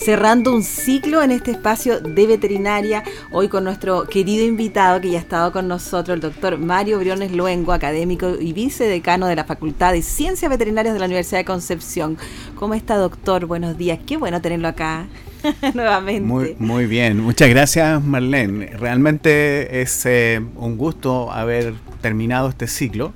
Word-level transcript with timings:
Cerrando 0.00 0.54
un 0.54 0.62
ciclo 0.62 1.22
en 1.22 1.30
este 1.30 1.50
espacio 1.50 2.00
de 2.00 2.26
veterinaria, 2.26 3.02
hoy 3.32 3.48
con 3.48 3.64
nuestro 3.64 4.04
querido 4.04 4.44
invitado 4.46 5.00
que 5.00 5.10
ya 5.10 5.18
ha 5.18 5.20
estado 5.20 5.52
con 5.52 5.68
nosotros, 5.68 6.14
el 6.14 6.20
doctor 6.20 6.58
Mario 6.58 6.98
Briones 6.98 7.32
Luengo, 7.32 7.72
académico 7.72 8.36
y 8.40 8.54
vicedecano 8.54 9.26
de 9.26 9.36
la 9.36 9.44
Facultad 9.44 9.92
de 9.92 10.00
Ciencias 10.00 10.50
Veterinarias 10.50 10.94
de 10.94 11.00
la 11.00 11.06
Universidad 11.06 11.40
de 11.40 11.44
Concepción. 11.44 12.16
¿Cómo 12.54 12.72
está, 12.74 12.96
doctor? 12.96 13.44
Buenos 13.44 13.76
días, 13.76 13.98
qué 14.06 14.16
bueno 14.16 14.40
tenerlo 14.40 14.68
acá. 14.68 15.06
Nuevamente. 15.74 16.22
Muy, 16.22 16.56
muy 16.58 16.86
bien, 16.86 17.20
muchas 17.20 17.50
gracias 17.50 18.02
Marlene. 18.02 18.68
Realmente 18.78 19.82
es 19.82 20.06
eh, 20.06 20.40
un 20.56 20.78
gusto 20.78 21.30
haber 21.30 21.74
terminado 22.00 22.48
este 22.48 22.68
ciclo. 22.68 23.12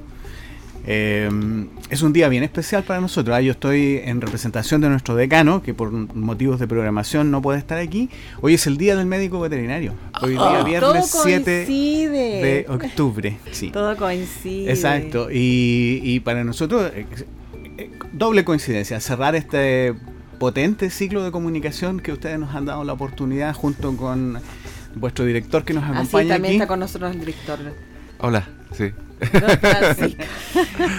Eh, 0.87 1.31
es 1.91 2.03
un 2.03 2.13
día 2.13 2.29
bien 2.29 2.43
especial 2.43 2.83
para 2.83 3.01
nosotros. 3.01 3.37
¿ah? 3.37 3.41
Yo 3.41 3.53
estoy 3.53 4.01
en 4.05 4.21
representación 4.21 4.81
de 4.81 4.89
nuestro 4.89 5.15
decano, 5.15 5.63
que 5.63 5.75
por 5.75 5.91
motivos 5.91 6.59
de 6.59 6.67
programación 6.67 7.31
no 7.31 7.43
puede 7.43 7.59
estar 7.59 7.79
aquí. 7.79 8.09
Hoy 8.41 8.55
es 8.55 8.67
el 8.67 8.77
Día 8.77 8.97
del 8.97 9.07
Médico 9.07 9.41
Veterinario. 9.41 9.95
Hoy 10.23 10.31
día 10.33 10.61
oh, 10.61 10.65
viernes 10.65 11.11
7 11.23 11.67
de 11.67 12.67
octubre. 12.69 13.39
Sí. 13.53 13.71
Todo 13.71 13.97
coincide. 13.97 14.71
Exacto. 14.71 15.29
Y, 15.31 16.21
para 16.21 16.45
nosotros, 16.45 16.91
eh, 16.95 17.07
eh, 17.79 17.91
doble 18.13 18.45
coincidencia, 18.45 18.99
cerrar 19.01 19.35
este 19.35 19.95
potente 20.39 20.91
ciclo 20.91 21.23
de 21.23 21.31
comunicación 21.31 22.01
que 22.01 22.13
ustedes 22.13 22.39
nos 22.39 22.55
han 22.55 22.65
dado 22.65 22.85
la 22.85 22.93
oportunidad 22.93 23.55
junto 23.55 23.97
con 23.97 24.39
vuestro 24.95 25.25
director 25.25 25.65
que 25.65 25.75
nos 25.75 25.85
acompaña. 25.85 26.21
Así 26.21 26.29
también 26.29 26.55
está 26.55 26.67
con 26.67 26.81
nosotros 26.81 27.13
el 27.13 27.21
director. 27.21 27.59
Hola, 28.19 28.49
sí. 28.73 28.93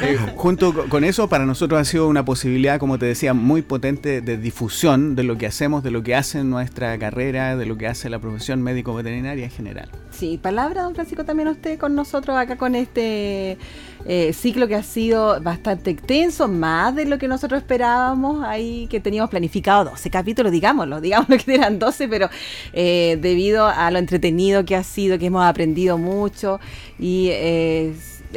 Eh, 0.01 0.17
junto 0.35 0.87
con 0.89 1.03
eso, 1.03 1.29
para 1.29 1.45
nosotros 1.45 1.79
ha 1.79 1.85
sido 1.85 2.07
una 2.07 2.25
posibilidad, 2.25 2.79
como 2.79 2.97
te 2.99 3.05
decía, 3.05 3.33
muy 3.33 3.61
potente 3.61 4.21
de 4.21 4.37
difusión 4.37 5.15
de 5.15 5.23
lo 5.23 5.37
que 5.37 5.47
hacemos, 5.47 5.83
de 5.83 5.91
lo 5.91 6.03
que 6.03 6.15
hace 6.15 6.43
nuestra 6.43 6.97
carrera, 6.97 7.55
de 7.55 7.65
lo 7.65 7.77
que 7.77 7.87
hace 7.87 8.09
la 8.09 8.19
profesión 8.19 8.61
médico-veterinaria 8.61 9.45
en 9.45 9.51
general. 9.51 9.89
Sí, 10.11 10.39
palabra, 10.41 10.83
don 10.83 10.95
Francisco, 10.95 11.25
también 11.25 11.49
usted 11.49 11.77
con 11.77 11.95
nosotros 11.95 12.37
acá 12.37 12.57
con 12.57 12.75
este 12.75 13.57
eh, 14.05 14.33
ciclo 14.33 14.67
que 14.67 14.75
ha 14.75 14.83
sido 14.83 15.41
bastante 15.41 15.91
extenso, 15.91 16.47
más 16.47 16.95
de 16.95 17.05
lo 17.05 17.17
que 17.17 17.27
nosotros 17.27 17.61
esperábamos, 17.61 18.43
ahí 18.43 18.87
que 18.87 18.99
teníamos 18.99 19.29
planificado 19.29 19.85
12 19.85 20.09
capítulos, 20.09 20.51
digámoslo, 20.51 21.01
digámoslo 21.01 21.37
que 21.37 21.55
eran 21.55 21.79
12, 21.79 22.07
pero 22.07 22.29
eh, 22.73 23.17
debido 23.21 23.67
a 23.67 23.89
lo 23.91 23.99
entretenido 23.99 24.65
que 24.65 24.75
ha 24.75 24.83
sido, 24.83 25.17
que 25.17 25.27
hemos 25.27 25.45
aprendido 25.45 25.97
mucho 25.97 26.59
y 26.99 27.29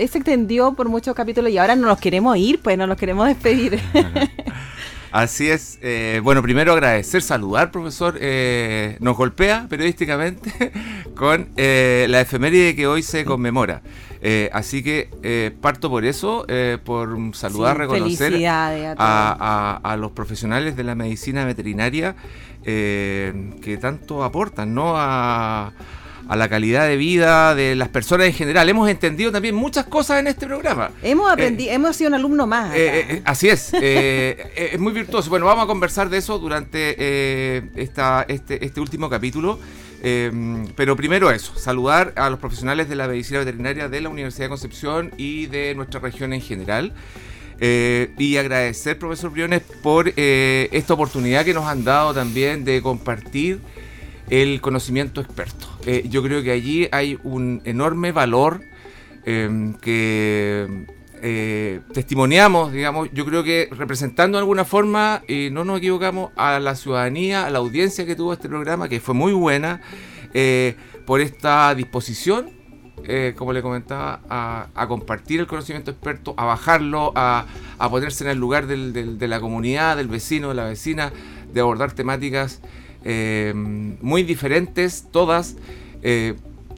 se 0.07 0.19
extendió 0.19 0.73
por 0.75 0.89
muchos 0.89 1.15
capítulos 1.15 1.51
y 1.51 1.59
ahora 1.59 1.75
no 1.75 1.89
nos 1.89 1.99
queremos 1.99 2.37
ir, 2.37 2.61
pues 2.61 2.79
no 2.79 2.87
nos 2.87 2.97
queremos 2.97 3.27
despedir. 3.27 3.81
Así 5.11 5.49
es. 5.49 5.79
Eh, 5.83 6.21
bueno, 6.23 6.43
primero 6.43 6.73
agradecer, 6.73 7.23
saludar, 7.23 7.71
profesor. 7.71 8.19
Eh, 8.21 8.97
nos 9.01 9.17
golpea 9.17 9.67
periodísticamente 9.69 10.73
con 11.17 11.49
eh, 11.57 12.07
la 12.09 12.21
efeméride 12.21 12.77
que 12.77 12.87
hoy 12.87 13.03
se 13.03 13.25
conmemora. 13.25 13.83
así 14.53 14.83
que 14.83 15.55
parto 15.61 15.89
por 15.89 16.05
eso, 16.05 16.45
por 16.85 17.17
saludar, 17.35 17.79
reconocer 17.79 18.35
a, 18.47 19.81
a, 19.83 19.97
los 19.97 20.13
profesionales 20.13 20.77
de 20.77 20.85
la 20.85 20.95
medicina 20.95 21.45
veterinaria 21.45 22.17
que 22.64 23.79
tanto 23.81 24.25
aportan, 24.25 24.75
¿no? 24.75 24.95
A, 24.97 25.73
a 26.28 26.36
la 26.36 26.48
calidad 26.48 26.86
de 26.86 26.96
vida 26.96 27.55
de 27.55 27.74
las 27.74 27.89
personas 27.89 28.27
en 28.27 28.34
general. 28.34 28.68
Hemos 28.68 28.89
entendido 28.89 29.33
también 29.33 29.55
muchas 29.55 29.86
cosas 29.86 30.20
en 30.20 30.27
este 30.27 30.46
programa. 30.46 30.90
Hemos 31.02 31.30
aprendido, 31.30 31.70
eh, 31.70 31.74
hemos 31.74 31.96
sido 31.96 32.08
un 32.08 32.14
alumno 32.14 32.46
más. 32.46 32.74
Eh, 32.74 33.06
eh, 33.14 33.22
así 33.24 33.48
es, 33.48 33.72
es 33.72 34.78
muy 34.78 34.92
virtuoso. 34.92 35.30
Bueno, 35.30 35.46
vamos 35.46 35.64
a 35.64 35.66
conversar 35.66 36.11
de 36.11 36.18
eso 36.18 36.39
durante 36.39 37.80
esta, 37.80 38.27
este, 38.28 38.64
este 38.64 38.80
último 38.80 39.08
capítulo. 39.08 39.58
pero 40.77 40.94
primero 40.96 41.30
eso, 41.30 41.58
saludar 41.58 42.12
a 42.16 42.28
los 42.28 42.39
profesionales 42.39 42.90
de 42.90 42.96
la 42.96 43.08
medicina 43.08 43.39
veterinaria 43.39 43.89
de 43.89 44.00
la 44.02 44.10
Universidad 44.10 44.45
de 44.45 44.50
Concepción 44.50 45.12
y 45.16 45.46
de 45.46 45.74
nuestra 45.74 45.98
región 45.98 46.34
en 46.34 46.42
general. 46.42 46.92
y 47.58 48.36
agradecer, 48.36 48.98
profesor 48.98 49.30
Briones, 49.30 49.62
por 49.83 50.12
esta 50.14 50.92
oportunidad 50.92 51.46
que 51.46 51.55
nos 51.55 51.64
han 51.64 51.84
dado 51.84 52.12
también 52.12 52.66
de 52.66 52.83
compartir 52.83 53.60
el 54.30 54.61
conocimiento 54.61 55.20
experto. 55.20 55.66
Eh, 55.86 56.06
yo 56.08 56.22
creo 56.22 56.42
que 56.42 56.50
allí 56.50 56.89
hay 56.92 57.18
un 57.24 57.62
enorme 57.64 58.12
valor 58.12 58.61
em, 59.24 59.74
que 59.74 60.86
eh, 61.22 61.80
testimoniamos, 61.92 62.72
digamos, 62.72 63.08
yo 63.12 63.24
creo 63.24 63.42
que 63.42 63.68
representando 63.72 64.39
de 64.39 64.40
alguna 64.40 64.64
forma, 64.64 65.22
y 65.27 65.48
no 65.50 65.64
nos 65.64 65.78
equivocamos, 65.78 66.30
a 66.36 66.61
la 66.61 66.74
ciudadanía, 66.74 67.46
a 67.46 67.50
la 67.50 67.58
audiencia 67.58 68.06
que 68.06 68.16
tuvo 68.16 68.33
este 68.33 68.48
programa, 68.48 68.89
que 68.89 69.00
fue 69.00 69.14
muy 69.14 69.33
buena, 69.33 69.80
eh, 70.34 70.77
por 71.06 71.20
esta 71.20 71.74
disposición, 71.74 72.50
como 73.36 73.55
le 73.55 73.62
comentaba, 73.62 74.20
a, 74.28 74.86
compartir 74.86 75.40
el 75.40 75.46
conocimiento 75.46 75.90
experto, 75.90 76.34
a 76.36 76.45
bajarlo, 76.45 77.12
a, 77.14 77.46
ponerse 77.89 78.24
en 78.24 78.30
el 78.30 78.39
lugar 78.39 78.66
de 78.66 79.28
la 79.28 79.40
comunidad, 79.40 79.96
del 79.96 80.08
vecino, 80.08 80.50
de 80.50 80.55
la 80.55 80.64
vecina, 80.64 81.10
de 81.50 81.60
abordar 81.60 81.92
temáticas 81.92 82.60
eh, 83.05 83.53
muy 83.55 84.23
diferentes, 84.23 85.07
todas, 85.11 85.57
eh, 86.03 86.35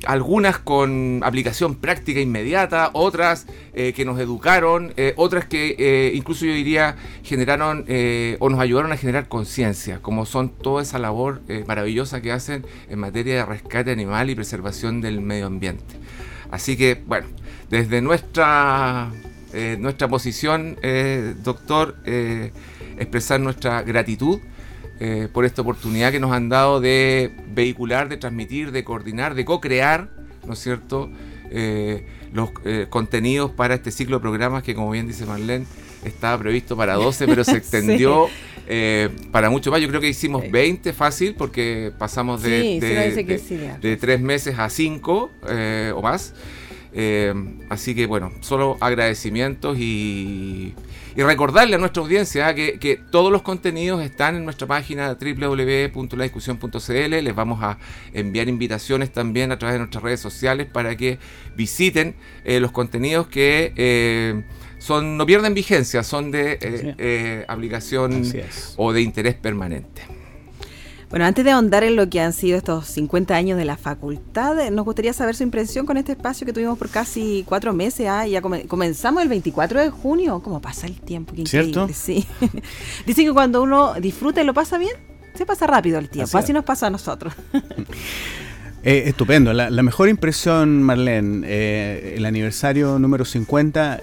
algunas 0.07 0.59
con 0.59 1.21
aplicación 1.25 1.75
práctica 1.75 2.21
inmediata, 2.21 2.91
otras 2.95 3.47
eh, 3.75 3.93
que 3.93 4.05
nos 4.05 4.19
educaron, 4.19 4.95
otras 5.17 5.45
que 5.45 6.13
incluso 6.15 6.47
yo 6.47 6.55
diría 6.55 6.97
generaron 7.23 7.85
o 8.39 8.49
nos 8.49 8.61
ayudaron 8.61 8.93
a 8.93 8.97
generar 8.97 9.29
conciencia, 9.29 10.01
como 10.01 10.25
son 10.25 10.49
toda 10.49 10.83
esa 10.83 10.99
labor 10.99 11.43
maravillosa 11.67 12.23
que 12.23 12.33
hacen 12.33 12.65
en 12.89 12.99
materia 12.99 13.35
de 13.37 13.45
rescate 13.45 13.91
animal 13.91 14.31
y 14.31 14.35
preservación 14.35 15.03
del 15.03 15.21
medio 15.21 15.47
ambiente. 15.47 15.97
Así 16.51 16.79
que, 16.79 17.03
bueno, 17.07 17.27
desde 17.69 18.01
nuestra, 18.01 19.11
nuestra 19.79 20.09
posición, 20.09 20.79
doctor, 21.45 21.97
expresar 22.97 23.39
nuestra 23.39 23.83
gratitud 23.83 24.41
eh, 25.03 25.29
por 25.33 25.47
esta 25.47 25.63
oportunidad 25.63 26.13
que 26.13 26.21
nos 26.21 26.31
han 26.31 26.51
dado 26.51 26.79
de 26.79 27.31
vehicular, 27.55 28.11
de 28.11 28.19
transmitir, 28.19 28.71
de 28.71 28.85
coordinar, 28.85 29.35
de 29.35 29.47
co-crear, 29.47 30.11
¿no 30.47 30.53
es 30.53 30.59
cierto?, 30.59 31.11
eh, 31.51 32.05
los 32.35 32.51
eh, 32.67 32.87
contenidos 32.91 33.51
para 33.51 33.75
este 33.75 33.93
ciclo 33.93 34.19
de 34.19 34.21
programas 34.21 34.63
que, 34.63 34.75
como 34.75 34.91
bien 34.91 35.07
dice 35.07 35.25
Marlene, 35.25 35.65
estaba 36.05 36.37
previsto 36.39 36.77
para 36.77 36.97
12, 36.97 37.27
pero 37.27 37.45
se 37.45 37.53
extendió 37.57 38.29
para 39.33 39.49
mucho 39.49 39.71
más. 39.71 39.81
Yo 39.81 39.89
creo 39.89 40.03
que 40.03 40.09
hicimos 40.09 40.49
20 40.51 40.93
fácil 40.93 41.35
porque 41.35 41.93
pasamos 41.99 42.43
de, 42.43 42.79
de, 43.81 43.97
tres 43.97 44.21
meses 44.21 44.59
a 44.59 44.69
cinco 44.69 45.31
o 45.95 46.03
más. 46.03 46.35
Así 47.69 47.95
que 47.95 48.07
bueno, 48.07 48.33
solo 48.41 48.77
agradecimientos 48.81 49.79
y 49.79 50.75
y 51.17 51.23
recordarle 51.23 51.75
a 51.75 51.79
nuestra 51.79 52.03
audiencia 52.03 52.49
ah, 52.49 52.55
que, 52.55 53.01
todos 53.11 53.33
los 53.33 53.43
contenidos 53.43 54.03
están 54.03 54.37
en 54.37 54.45
nuestra 54.45 54.67
página 54.67 55.15
www.ladiscusión.cl. 55.15 57.11
Les 57.23 57.35
vamos 57.35 57.63
a 57.63 57.79
enviar 58.13 58.49
invitaciones 58.49 59.13
también 59.13 59.53
a 59.53 59.59
través 59.59 59.75
de 59.75 59.79
nuestras 59.81 60.03
redes 60.03 60.21
sociales 60.21 60.67
para 60.67 60.97
que 60.97 61.19
visiten 61.57 62.15
eh, 62.45 62.61
los 62.61 62.71
contenidos 62.73 63.27
que 63.27 63.73
eh, 63.77 64.43
son 64.79 65.17
no 65.17 65.27
pierden 65.27 65.55
vigencia, 65.55 66.03
son 66.03 66.31
de 66.31 66.59
eh, 66.63 67.45
aplicación 67.49 68.23
o 68.77 68.93
de 68.93 69.03
interés 69.03 69.35
permanente. 69.35 70.20
Bueno, 71.11 71.25
antes 71.25 71.45
de 71.45 71.51
ahondar 71.51 71.83
en 71.83 71.97
lo 71.97 72.09
que 72.09 72.21
han 72.21 72.33
sido 72.33 72.57
estos 72.57 72.87
50 72.87 73.35
años 73.35 73.59
de 73.59 73.65
la 73.65 73.77
facultad, 73.77 74.61
eh, 74.61 74.71
nos 74.71 74.85
gustaría 74.85 75.13
saber 75.13 75.35
su 75.35 75.43
impresión 75.43 75.85
con 75.85 75.97
este 75.97 76.13
espacio 76.13 76.47
que 76.47 76.53
tuvimos 76.53 76.79
por 76.79 76.89
casi 76.89 77.45
cuatro 77.49 77.73
meses. 77.73 78.07
Ah, 78.09 78.29
ya 78.29 78.41
comenzamos 78.41 79.21
el 79.21 79.29
24 79.29 79.81
de 79.81 79.91
junio. 79.91 80.41
¿Cómo 80.41 80.63
pasa 80.63 80.87
el 80.87 81.01
tiempo? 81.01 81.35
Qué 81.35 81.45
¿Cierto? 81.47 81.89
Sí. 81.93 82.25
Dicen 83.07 83.27
que 83.27 83.33
cuando 83.33 83.61
uno 83.61 83.95
disfruta 83.95 84.41
y 84.41 84.45
lo 84.45 84.55
pasa 84.55 84.79
bien, 84.79 84.93
se 85.35 85.45
pasa 85.45 85.67
rápido 85.67 85.99
el 85.99 86.09
tiempo. 86.09 86.39
Así, 86.39 86.53
nos 86.53 86.65
pasa 86.65 86.87
a 86.87 86.91
nosotros. 86.91 87.35
Eh, 88.83 89.03
estupendo. 89.09 89.53
La, 89.53 89.69
mejor 89.83 90.09
impresión, 90.09 90.83
Marlene, 90.83 91.47
eh, 91.47 92.15
el 92.17 92.25
aniversario 92.25 92.99
número 92.99 93.27
50 93.27 94.01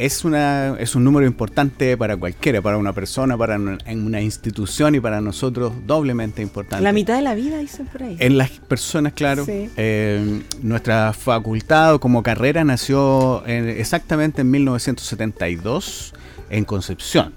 es, 0.00 0.24
una, 0.24 0.76
es 0.78 0.94
un 0.94 1.04
número 1.04 1.26
importante 1.26 1.94
para 1.96 2.16
cualquiera, 2.16 2.62
para 2.62 2.78
una 2.78 2.94
persona, 2.94 3.36
para 3.36 3.56
una, 3.56 4.20
institución 4.22 4.94
y 4.94 5.00
para 5.00 5.20
nosotros 5.20 5.74
doblemente 5.86 6.40
importante. 6.40 6.82
La 6.82 6.92
mitad 6.92 7.16
de 7.16 7.22
la 7.22 7.34
vida, 7.34 7.58
dicen 7.58 7.86
por 7.86 8.04
ahí. 8.04 8.16
En 8.18 8.38
las 8.38 8.50
personas, 8.50 9.12
claro. 9.12 9.44
Eh, 9.46 10.42
nuestra 10.62 11.12
facultad 11.12 11.98
como 11.98 12.22
carrera 12.22 12.64
nació 12.64 13.44
exactamente 13.46 14.40
en 14.40 14.50
1972 14.50 16.14
en 16.48 16.64
Concepción. 16.64 17.34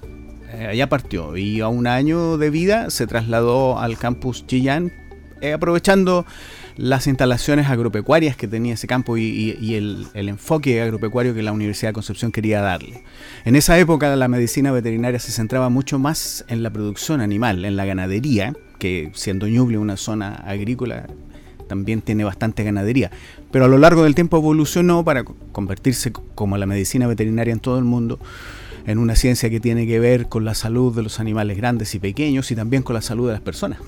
Eh, 0.53 0.67
allá 0.67 0.87
partió 0.87 1.35
y 1.35 1.59
a 1.59 1.67
un 1.67 1.85
año 1.85 2.37
de 2.37 2.49
vida 2.49 2.89
se 2.91 3.07
trasladó 3.07 3.77
al 3.79 3.97
campus 3.97 4.47
Chillán, 4.47 4.93
eh, 5.41 5.51
aprovechando 5.51 6.25
las 6.75 7.07
instalaciones 7.07 7.67
agropecuarias 7.67 8.35
que 8.35 8.47
tenía 8.47 8.73
ese 8.73 8.87
campo 8.87 9.17
y, 9.17 9.75
el, 9.75 10.07
enfoque 10.13 10.81
agropecuario 10.81 11.33
que 11.33 11.43
la 11.43 11.51
Universidad 11.51 11.89
de 11.89 11.93
Concepción 11.93 12.31
quería 12.31 12.61
darle. 12.61 13.03
En 13.45 13.55
esa 13.55 13.77
época 13.77 14.15
la 14.15 14.27
medicina 14.27 14.71
veterinaria 14.71 15.19
se 15.19 15.31
centraba 15.31 15.69
mucho 15.69 15.99
más 15.99 16.45
en 16.47 16.63
la 16.63 16.71
producción 16.71 17.21
animal, 17.21 17.65
en 17.65 17.75
la 17.75 17.85
ganadería, 17.85 18.53
que 18.79 19.11
siendo 19.13 19.47
Ñuble 19.47 19.77
una 19.77 19.97
zona 19.97 20.35
agrícola 20.35 21.07
también 21.67 22.01
tiene 22.01 22.23
bastante 22.23 22.63
ganadería, 22.63 23.09
pero 23.51 23.65
a 23.65 23.67
lo 23.67 23.77
largo 23.77 24.03
del 24.03 24.15
tiempo 24.15 24.37
evolucionó 24.37 25.03
para 25.03 25.23
convertirse 25.23 26.11
como 26.11 26.57
la 26.57 26.65
medicina 26.65 27.07
veterinaria 27.07 27.53
en 27.53 27.59
todo 27.59 27.77
el 27.79 27.85
mundo 27.85 28.19
en 28.85 28.97
una 28.97 29.15
ciencia 29.15 29.49
que 29.49 29.59
tiene 29.59 29.87
que 29.87 29.99
ver 29.99 30.27
con 30.27 30.45
la 30.45 30.55
salud 30.55 30.93
de 30.93 31.03
los 31.03 31.19
animales 31.19 31.57
grandes 31.57 31.95
y 31.95 31.99
pequeños 31.99 32.51
y 32.51 32.55
también 32.55 32.83
con 32.83 32.93
la 32.95 33.01
salud 33.01 33.27
de 33.27 33.33
las 33.33 33.41
personas. 33.41 33.79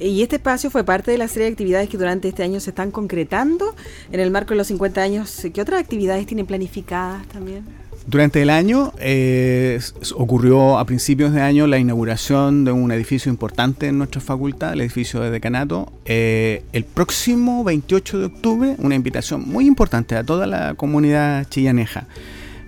Y 0.00 0.22
este 0.22 0.36
espacio 0.36 0.70
fue 0.70 0.82
parte 0.82 1.10
de 1.10 1.18
la 1.18 1.28
serie 1.28 1.46
de 1.46 1.52
actividades 1.52 1.88
que 1.90 1.98
durante 1.98 2.28
este 2.28 2.42
año 2.42 2.58
se 2.58 2.70
están 2.70 2.90
concretando 2.90 3.74
en 4.10 4.20
el 4.20 4.30
marco 4.30 4.50
de 4.50 4.56
los 4.56 4.68
50 4.68 5.02
años. 5.02 5.46
¿Qué 5.52 5.60
otras 5.60 5.78
actividades 5.78 6.26
tienen 6.26 6.46
planificadas 6.46 7.26
también? 7.28 7.64
Durante 8.06 8.40
el 8.40 8.48
año 8.48 8.94
eh, 8.98 9.78
ocurrió 10.14 10.78
a 10.78 10.86
principios 10.86 11.34
de 11.34 11.42
año 11.42 11.66
la 11.66 11.78
inauguración 11.78 12.64
de 12.64 12.72
un 12.72 12.90
edificio 12.92 13.30
importante 13.30 13.88
en 13.88 13.98
nuestra 13.98 14.22
facultad, 14.22 14.72
el 14.72 14.80
edificio 14.80 15.20
de 15.20 15.30
decanato. 15.30 15.92
Eh, 16.06 16.64
el 16.72 16.84
próximo 16.84 17.62
28 17.62 18.18
de 18.20 18.24
octubre, 18.24 18.76
una 18.78 18.94
invitación 18.94 19.46
muy 19.46 19.66
importante 19.66 20.16
a 20.16 20.24
toda 20.24 20.46
la 20.46 20.74
comunidad 20.74 21.46
chillaneja. 21.50 22.06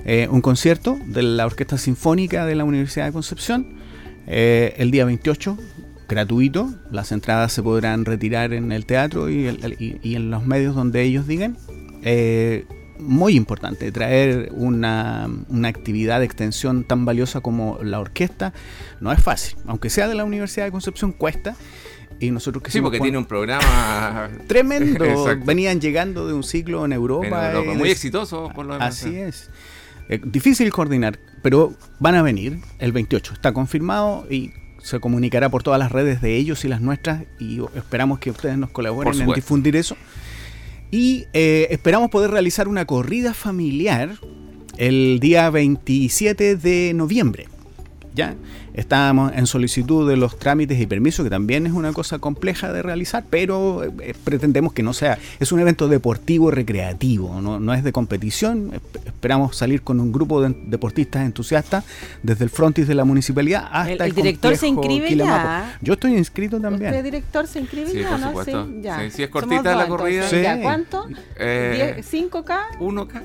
Eh, 0.05 0.29
un 0.31 0.43
concierto 0.43 0.99
de 1.07 1.23
la 1.23 1.47
Orquesta 1.47 1.79
Sinfónica 1.79 2.45
de 2.45 2.55
la 2.55 2.65
Universidad 2.65 3.07
de 3.07 3.13
Concepción 3.13 3.81
el 4.25 4.93
día 4.93 5.05
28 5.05 5.59
gratuito. 6.13 6.71
Las 6.91 7.11
entradas 7.11 7.53
se 7.53 7.63
podrán 7.63 8.05
retirar 8.05 8.53
en 8.53 8.71
el 8.71 8.87
teatro 8.87 9.29
y, 9.29 9.49
en 9.49 10.31
los 10.31 10.47
medios 10.47 10.75
donde 10.75 11.03
ellos 11.03 11.27
digan. 11.27 11.57
Eh, 12.03 12.67
muy 12.99 13.35
importante, 13.35 13.91
traer 13.91 14.51
una, 14.53 15.29
actividad 15.65 16.21
de 16.21 16.27
extensión 16.27 16.85
tan 16.85 17.05
valiosa 17.05 17.41
como 17.41 17.79
la 17.83 17.99
orquesta 17.99 18.53
no 19.01 19.11
es 19.13 19.21
fácil. 19.21 19.57
Aunque 19.67 19.91
sea 19.91 20.07
de 20.07 20.15
la 20.15 20.25
Universidad 20.25 20.67
de 20.67 20.71
Concepción, 20.71 21.13
cuesta. 21.13 21.57
Y 22.21 22.31
nosotros 22.31 22.63
que 22.63 22.71
sí, 22.71 22.81
porque 22.81 23.01
tiene 23.01 23.19
un 23.19 23.25
programa 23.25 24.31
tremendo. 24.47 25.05
Venían 25.45 25.81
llegando 25.81 26.29
de 26.29 26.35
un 26.35 26.45
ciclo 26.45 26.85
en 26.85 26.93
Europa. 26.93 27.53
muy 27.75 27.91
exitoso, 27.91 28.51
por 28.55 28.67
lo 28.67 28.75
demás. 28.75 28.99
Así 28.99 29.17
es. 29.17 29.51
es. 30.09 30.21
Difícil 30.31 30.71
coordinar, 30.71 31.19
pero 31.43 31.75
van 31.99 32.15
a 32.15 32.23
venir 32.23 32.61
el 32.79 32.93
28. 32.93 33.33
Está 33.33 33.53
confirmado 33.53 34.27
y 34.31 34.53
se 34.83 35.01
comunicará 35.01 35.49
por 35.49 35.63
todas 35.63 35.79
las 35.79 35.93
redes 35.93 36.21
de 36.21 36.37
ellos 36.37 36.65
y 36.65 36.69
las 36.69 36.81
nuestras 36.81 37.25
y 37.39 37.61
esperamos 37.75 38.19
que 38.19 38.31
ustedes 38.31 38.59
nos 38.59 38.71
colaboren 38.71 39.21
en 39.21 39.33
difundir 39.33 39.77
eso. 39.77 39.97
Y 40.91 41.27
eh, 41.33 41.69
esperamos 41.71 42.11
poder 42.11 42.31
realizar 42.31 42.69
una 42.69 42.85
corrida 42.85 43.33
familiar 43.33 44.19
el 44.77 45.21
día 45.21 45.49
27 45.49 46.57
de 46.57 46.93
noviembre. 46.95 47.49
¿Ya? 48.15 48.35
Estábamos 48.75 49.33
en 49.35 49.47
solicitud 49.47 50.09
de 50.09 50.17
los 50.17 50.39
trámites 50.39 50.81
y 50.81 50.87
permisos, 50.87 51.25
que 51.25 51.31
también 51.31 51.67
es 51.67 51.73
una 51.73 51.93
cosa 51.93 52.19
compleja 52.19 52.73
de 52.73 52.81
realizar, 52.83 53.25
pero 53.29 53.85
eh, 53.85 54.15
pretendemos 54.25 54.73
que 54.73 54.83
no 54.83 54.95
sea. 54.95 55.19
Es 55.41 55.53
un 55.53 55.61
evento 55.61 55.89
deportivo 55.89 56.51
recreativo, 56.51 57.41
no, 57.41 57.75
es 57.75 57.85
de 57.85 57.93
competición. 57.93 58.73
Esperamos 59.05 59.57
salir 59.57 59.83
con 59.83 60.01
un 60.01 60.11
grupo 60.11 60.41
de 60.41 60.55
deportistas 60.67 61.25
entusiastas 61.25 61.85
desde 62.23 62.45
el 62.45 62.51
frontis 62.51 62.89
de 62.89 62.95
la 62.95 63.05
municipalidad 63.05 63.69
hasta 63.71 63.93
el, 63.93 64.01
el, 64.03 64.15
director 64.15 64.57
se 64.57 64.69
inscribe 64.69 65.15
ya. 65.17 65.79
Yo 65.83 65.93
estoy 65.95 66.17
inscrito 66.17 66.59
también. 66.59 66.95
¿El 66.95 67.05
director 67.05 67.47
se 67.47 67.61
inscribe 67.61 67.93
ya? 67.93 68.17
¿no? 68.17 68.45
Sí, 68.45 68.53
ya. 68.81 69.11
si 69.11 69.23
es 69.23 69.29
cortita 69.29 69.77
la 69.77 69.87
corrida. 69.87 70.27
¿Cuánto? 70.63 71.09
Eh, 71.37 72.03
¿5K? 72.11 72.79
1K. 72.79 73.23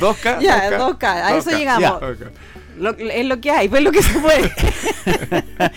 2K. 0.00 0.40
Ya, 0.40 0.78
2K. 0.78 1.04
A 1.04 1.36
eso 1.36 1.50
llegamos 1.50 2.00
es 2.98 3.26
lo 3.26 3.40
que 3.40 3.50
hay, 3.50 3.68
pues 3.68 3.82
lo 3.82 3.92
que 3.92 4.02
se 4.02 4.18
puede. 4.18 4.50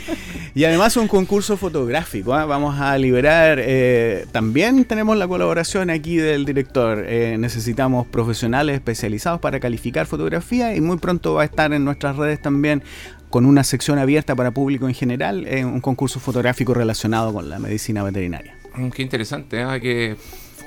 y 0.56 0.64
además 0.64 0.98
un 0.98 1.08
concurso 1.08 1.58
fotográfico. 1.58 2.34
¿ah? 2.34 2.46
Vamos 2.46 2.80
a 2.80 2.98
liberar. 2.98 3.60
Eh, 3.62 4.26
también 4.32 4.86
tenemos 4.86 5.18
la 5.18 5.28
colaboración 5.28 5.90
aquí 5.90 6.18
del 6.18 6.46
director. 6.46 7.06
Eh, 7.08 7.38
necesitamos 7.38 8.08
profesionales 8.08 8.76
especializados 8.76 9.40
para 9.40 9.60
calificar 9.60 10.06
fotografía 10.06 10.76
y 10.76 10.82
muy 10.82 10.98
pronto 10.98 11.36
va 11.36 11.44
a 11.44 11.46
estar 11.46 11.74
en 11.74 11.86
nuestras 11.86 12.16
redes 12.16 12.42
también 12.42 12.84
con 13.32 13.46
una 13.46 13.64
sección 13.64 13.98
abierta 13.98 14.36
para 14.36 14.52
público 14.52 14.88
en 14.88 14.94
general, 14.94 15.48
eh, 15.48 15.64
un 15.64 15.80
concurso 15.80 16.20
fotográfico 16.20 16.74
relacionado 16.74 17.34
con 17.34 17.50
la 17.50 17.60
medicina 17.60 18.04
veterinaria. 18.04 18.56
Mm, 18.76 18.90
qué 18.90 19.02
interesante, 19.02 19.62
¿eh? 19.62 19.82
que 19.82 20.16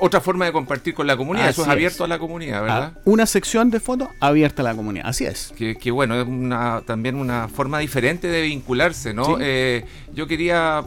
otra 0.04 0.20
forma 0.20 0.44
de 0.44 0.52
compartir 0.52 0.92
con 0.92 1.06
la 1.06 1.16
comunidad. 1.16 1.48
Eso 1.48 1.62
es 1.62 1.68
abierto 1.68 2.04
a 2.04 2.08
la 2.08 2.18
comunidad, 2.18 2.60
¿verdad? 2.60 2.92
Ah, 2.94 3.00
una 3.06 3.24
sección 3.24 3.70
de 3.70 3.80
fotos 3.80 4.08
abierta 4.20 4.60
a 4.60 4.64
la 4.64 4.74
comunidad, 4.74 5.06
así 5.08 5.24
es. 5.24 5.54
Que, 5.56 5.90
bueno, 5.90 6.20
es 6.20 6.26
una, 6.26 6.82
también 6.86 7.16
una 7.16 7.48
forma 7.48 7.78
diferente 7.78 8.28
de 8.28 8.42
vincularse, 8.42 9.14
¿no? 9.14 9.38
Eh, 9.40 9.84
yo 10.12 10.26
quería 10.26 10.84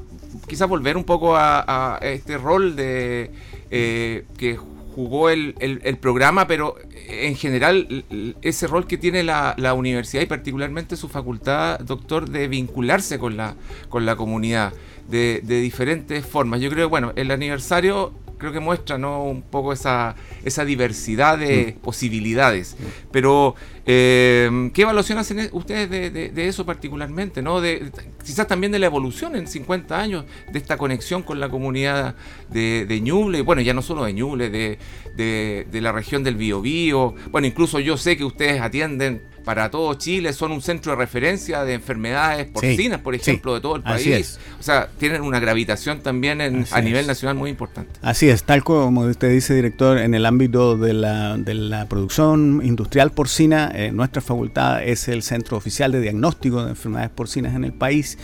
quizás 0.47 0.69
volver 0.69 0.97
un 0.97 1.03
poco 1.03 1.35
a, 1.35 1.97
este 2.01 2.37
rol 2.37 2.75
de 2.75 3.31
eh, 3.71 4.25
que 4.37 4.55
jugó 4.55 5.29
el, 5.29 5.55
programa, 5.99 6.45
pero 6.45 6.75
en 7.07 7.35
general 7.35 8.05
ese 8.41 8.67
rol 8.67 8.85
que 8.85 8.97
tiene 8.99 9.23
la, 9.23 9.73
universidad 9.75 10.21
y 10.21 10.27
particularmente 10.27 10.95
su 10.95 11.09
facultad, 11.09 11.79
doctor, 11.79 12.29
de 12.29 12.47
vincularse 12.47 13.17
con 13.17 13.35
la, 13.35 13.55
con 13.89 14.05
la 14.05 14.15
comunidad 14.15 14.73
de, 15.09 15.41
de 15.43 15.59
diferentes 15.59 16.23
formas. 16.23 16.61
Yo 16.61 16.69
creo 16.69 16.87
que, 16.87 16.89
bueno, 16.91 17.13
el 17.15 17.31
aniversario 17.31 18.13
creo 18.37 18.51
que 18.51 18.59
muestra 18.59 18.97
¿no? 18.97 19.23
un 19.23 19.41
poco 19.41 19.73
esa, 19.73 20.15
esa 20.43 20.65
diversidad 20.65 21.37
de 21.37 21.75
mm. 21.77 21.79
posibilidades. 21.81 22.75
Pero, 23.11 23.55
eh, 23.85 24.69
¿qué 24.73 24.81
evaluación 24.83 25.17
hacen 25.17 25.39
e-, 25.39 25.49
ustedes 25.51 25.89
de, 25.89 26.47
eso 26.47 26.65
particularmente? 26.65 27.41
¿no? 27.41 27.61
De, 27.61 27.91
quizás 28.23 28.47
también 28.47 28.71
de 28.71 28.79
la 28.79 28.85
evolución 28.85 29.35
en 29.35 29.47
50 29.47 29.99
años 29.99 30.25
de 30.51 30.59
esta 30.59 30.77
conexión 30.77 31.23
con 31.23 31.39
la 31.39 31.49
comunidad 31.49 32.15
de, 32.49 32.85
de 32.87 33.01
Ñuble, 33.01 33.41
bueno, 33.41 33.61
ya 33.61 33.73
no 33.73 33.81
solo 33.81 34.05
de 34.05 34.13
Ñuble, 34.13 34.49
de, 34.49 34.77
de, 35.15 35.81
la 35.81 35.91
región 35.91 36.23
del 36.23 36.35
Biobío. 36.35 37.15
Bueno, 37.31 37.47
incluso 37.47 37.79
yo 37.79 37.97
sé 37.97 38.17
que 38.17 38.23
ustedes 38.23 38.61
atienden 38.61 39.23
para 39.47 39.71
todo 39.71 39.93
Chile, 39.93 40.33
son 40.33 40.51
un 40.51 40.61
centro 40.61 40.91
de 40.91 40.97
referencia 40.97 41.63
de 41.63 41.75
enfermedades 41.75 42.47
porcinas, 42.47 42.99
por 42.99 43.15
ejemplo, 43.15 43.53
de 43.53 43.61
todo 43.61 43.77
el 43.77 43.81
país. 43.81 44.37
O 44.59 44.61
sea, 44.61 44.89
tienen 44.99 45.21
una 45.21 45.39
gravitación 45.39 46.01
también 46.01 46.41
a 46.41 46.81
nivel 46.81 47.07
nacional 47.07 47.37
muy 47.37 47.49
importante. 47.49 47.91
Así 48.01 48.27
es, 48.27 48.43
tal 48.43 48.65
como 48.65 49.03
usted 49.03 49.31
dice, 49.31 49.53
director, 49.55 49.99
en 49.99 50.13
el 50.13 50.25
ámbito 50.25 50.75
de 50.75 50.91
la, 50.91 51.37
de 51.37 51.53
la 51.53 51.85
producción 51.87 52.59
industrial 52.61 53.11
porcina, 53.11 53.71
eh, 53.73 53.93
nuestra 53.93 54.21
facultad 54.21 54.83
es 54.83 55.07
el 55.07 55.23
centro 55.23 55.55
oficial 55.55 55.93
de 55.93 56.01
diagnóstico 56.01 56.65
de 56.65 56.71
enfermedades 56.71 57.11
porcinas 57.11 57.55
en 57.55 57.63
el 57.63 57.71
país 57.71 58.17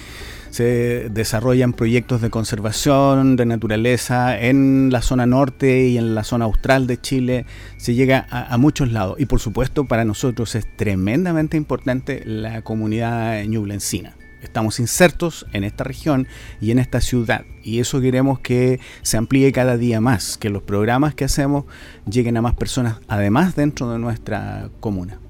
se 0.54 1.10
desarrollan 1.10 1.74
proyectos 1.74 2.22
de 2.22 2.30
conservación 2.30 3.38
de 3.38 3.48
naturaleza 3.48 4.40
en 4.40 4.92
la 4.92 5.02
zona 5.02 5.26
norte 5.26 5.88
y 5.88 5.98
en 5.98 6.14
la 6.14 6.24
zona 6.24 6.46
austral 6.46 6.86
de 6.86 7.02
Chile, 7.02 7.48
se 7.78 7.96
llega 7.96 8.28
a, 8.30 8.56
muchos 8.60 8.92
lados 8.92 9.20
y 9.20 9.26
por 9.26 9.40
supuesto 9.40 9.86
para 9.86 10.06
nosotros 10.06 10.54
es 10.54 10.68
tremendamente 10.78 11.58
importante 11.58 12.22
la 12.24 12.62
comunidad 12.62 13.44
ñublencina. 13.46 14.16
Estamos 14.44 14.80
insertos 14.80 15.48
en 15.54 15.64
esta 15.64 15.86
región 15.86 16.28
y 16.62 16.70
en 16.70 16.78
esta 16.78 17.02
ciudad 17.02 17.46
y 17.64 17.80
eso 17.80 18.00
queremos 18.00 18.40
que 18.40 18.80
se 19.02 19.18
amplíe 19.18 19.52
cada 19.52 19.76
día 19.76 20.02
más, 20.02 20.38
que 20.38 20.52
los 20.52 20.62
programas 20.62 21.16
que 21.16 21.26
hacemos 21.26 21.66
lleguen 22.08 22.38
a 22.38 22.44
más 22.44 22.54
personas, 22.54 22.98
además 23.08 23.56
dentro 23.56 23.92
de 23.92 23.98
nuestra 23.98 24.70
comuna. 24.80 25.23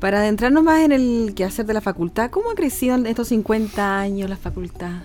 Para 0.00 0.18
adentrarnos 0.18 0.62
más 0.62 0.82
en 0.82 0.92
el 0.92 1.32
quehacer 1.34 1.66
de 1.66 1.74
la 1.74 1.80
facultad, 1.80 2.30
¿cómo 2.30 2.50
ha 2.50 2.54
crecido 2.54 2.94
en 2.96 3.06
estos 3.06 3.28
50 3.28 3.98
años 3.98 4.28
la 4.28 4.36
facultad? 4.36 5.02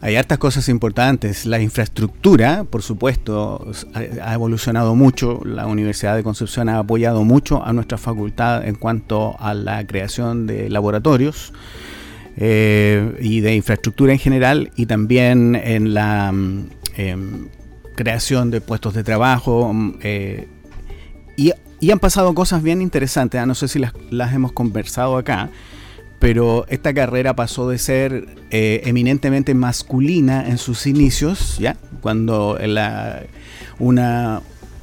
Hay 0.00 0.16
hartas 0.16 0.38
cosas 0.38 0.68
importantes. 0.68 1.46
La 1.46 1.60
infraestructura, 1.60 2.64
por 2.64 2.82
supuesto, 2.82 3.66
ha 4.22 4.34
evolucionado 4.34 4.94
mucho. 4.94 5.40
La 5.44 5.66
Universidad 5.66 6.14
de 6.14 6.22
Concepción 6.22 6.68
ha 6.68 6.78
apoyado 6.78 7.24
mucho 7.24 7.64
a 7.64 7.72
nuestra 7.72 7.96
facultad 7.96 8.66
en 8.66 8.74
cuanto 8.74 9.34
a 9.38 9.54
la 9.54 9.86
creación 9.86 10.46
de 10.46 10.68
laboratorios 10.68 11.52
eh, 12.36 13.16
y 13.20 13.40
de 13.40 13.54
infraestructura 13.54 14.12
en 14.12 14.18
general 14.18 14.72
y 14.76 14.86
también 14.86 15.54
en 15.54 15.94
la 15.94 16.32
mm, 16.32 16.68
em, 16.96 17.48
creación 17.94 18.50
de 18.50 18.60
puestos 18.60 18.92
de 18.94 19.04
trabajo. 19.04 19.72
Mm, 19.72 19.98
eh, 20.02 20.48
y, 21.36 21.52
han 21.90 21.98
pasado 21.98 22.34
cosas 22.34 22.62
bien 22.62 22.82
interesantes, 22.82 23.40
ah, 23.40 23.46
no 23.46 23.54
sé 23.54 23.68
si 23.68 23.78
las, 23.78 23.92
hemos 24.32 24.52
conversado 24.52 25.16
acá, 25.16 25.50
pero 26.18 26.64
esta 26.68 26.94
carrera 26.94 27.34
pasó 27.34 27.68
de 27.68 27.78
ser 27.78 28.26
eh, 28.50 28.82
eminentemente 28.84 29.54
masculina 29.54 30.48
en 30.48 30.58
sus 30.58 30.86
inicios, 30.86 31.58
¿ya? 31.58 31.76
cuando 32.00 32.58
una, 33.78 34.40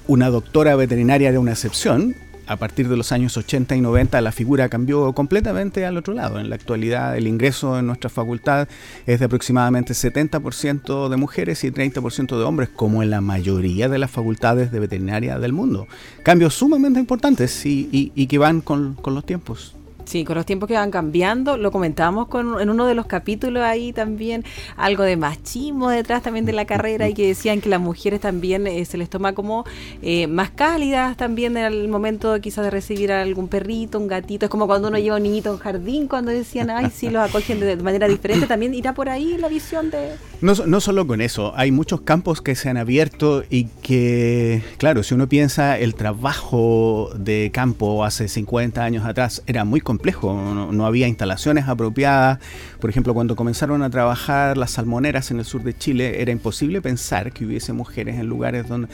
una 0.07 0.29
doctora 0.29 0.75
veterinaria 0.75 1.29
era 1.29 1.39
una 1.39 1.51
excepción, 1.51 2.15
a 2.51 2.57
partir 2.57 2.89
de 2.89 2.97
los 2.97 3.13
años 3.13 3.37
80 3.37 3.75
y 3.77 3.81
90 3.81 4.19
la 4.19 4.33
figura 4.33 4.67
cambió 4.67 5.13
completamente 5.13 5.85
al 5.85 5.97
otro 5.97 6.13
lado. 6.13 6.39
En 6.39 6.49
la 6.49 6.55
actualidad 6.55 7.17
el 7.17 7.27
ingreso 7.27 7.79
en 7.79 7.87
nuestra 7.87 8.09
facultad 8.09 8.67
es 9.05 9.19
de 9.19 9.25
aproximadamente 9.25 9.93
70% 9.93 11.07
de 11.07 11.17
mujeres 11.17 11.63
y 11.63 11.71
30% 11.71 12.37
de 12.37 12.43
hombres, 12.43 12.69
como 12.69 13.03
en 13.03 13.09
la 13.09 13.21
mayoría 13.21 13.87
de 13.87 13.99
las 13.99 14.11
facultades 14.11 14.71
de 14.71 14.79
veterinaria 14.79 15.39
del 15.39 15.53
mundo. 15.53 15.87
Cambios 16.23 16.53
sumamente 16.53 16.99
importantes 16.99 17.65
y, 17.65 18.27
que 18.27 18.37
van 18.37 18.61
con 18.61 18.97
los 19.05 19.25
tiempos. 19.25 19.75
Sí, 20.05 20.23
con 20.23 20.35
los 20.35 20.45
tiempos 20.45 20.67
que 20.67 20.73
van 20.73 20.91
cambiando, 20.91 21.57
lo 21.57 21.71
comentábamos 21.71 22.27
con, 22.27 22.59
en 22.59 22.69
uno 22.69 22.85
de 22.85 22.95
los 22.95 23.05
capítulos 23.05 23.63
ahí 23.63 23.93
también, 23.93 24.43
algo 24.75 25.03
de 25.03 25.15
machismo 25.15 25.89
detrás 25.89 26.23
también 26.23 26.45
de 26.45 26.53
la 26.53 26.65
carrera 26.65 27.07
y 27.07 27.13
que 27.13 27.27
decían 27.27 27.61
que 27.61 27.69
las 27.69 27.79
mujeres 27.79 28.19
también 28.19 28.67
eh, 28.67 28.83
se 28.85 28.97
les 28.97 29.09
toma 29.09 29.33
como 29.33 29.63
eh, 30.01 30.27
más 30.27 30.49
cálidas 30.51 31.17
también 31.17 31.57
en 31.57 31.65
el 31.65 31.87
momento 31.87 32.39
quizás 32.41 32.65
de 32.65 32.71
recibir 32.71 33.11
a 33.11 33.21
algún 33.21 33.47
perrito, 33.47 33.99
un 33.99 34.07
gatito, 34.07 34.45
es 34.45 34.49
como 34.49 34.67
cuando 34.67 34.87
uno 34.87 34.97
lleva 34.97 35.17
un 35.17 35.23
niñito 35.23 35.49
a 35.49 35.53
un 35.53 35.59
jardín, 35.59 36.07
cuando 36.07 36.31
decían, 36.31 36.69
ay, 36.69 36.91
sí, 36.93 37.09
los 37.09 37.29
acogen 37.29 37.59
de, 37.59 37.75
manera 37.77 38.07
diferente, 38.07 38.47
también 38.47 38.73
irá 38.73 38.93
por 38.93 39.09
ahí 39.09 39.37
la 39.37 39.47
visión 39.47 39.89
de... 39.89 40.30
No, 40.41 40.53
no 40.65 40.81
solo 40.81 41.05
con 41.05 41.21
eso, 41.21 41.53
hay 41.55 41.71
muchos 41.71 42.01
campos 42.01 42.41
que 42.41 42.55
se 42.55 42.67
han 42.67 42.77
abierto 42.77 43.43
y 43.51 43.65
que, 43.83 44.63
claro, 44.79 45.03
si 45.03 45.13
uno 45.13 45.29
piensa 45.29 45.77
el 45.77 45.93
trabajo 45.93 47.11
de 47.15 47.51
campo 47.53 48.03
hace 48.03 48.27
50 48.27 48.83
años 48.83 49.05
atrás 49.05 49.43
era 49.45 49.65
muy 49.65 49.81
complejo, 49.81 50.33
no, 50.33 50.85
había 50.87 51.07
instalaciones 51.07 51.67
apropiadas. 51.67 52.39
Por 52.79 52.89
ejemplo, 52.89 53.13
cuando 53.13 53.35
comenzaron 53.35 53.83
a 53.83 53.91
trabajar 53.91 54.57
las 54.57 54.71
salmoneras 54.71 55.29
en 55.29 55.37
el 55.37 55.45
sur 55.45 55.61
de 55.61 55.77
Chile, 55.77 56.23
era 56.23 56.31
imposible 56.31 56.81
pensar 56.81 57.33
que 57.33 57.45
hubiese 57.45 57.71
mujeres 57.71 58.19
en 58.19 58.25
lugares 58.25 58.67
donde, 58.67 58.87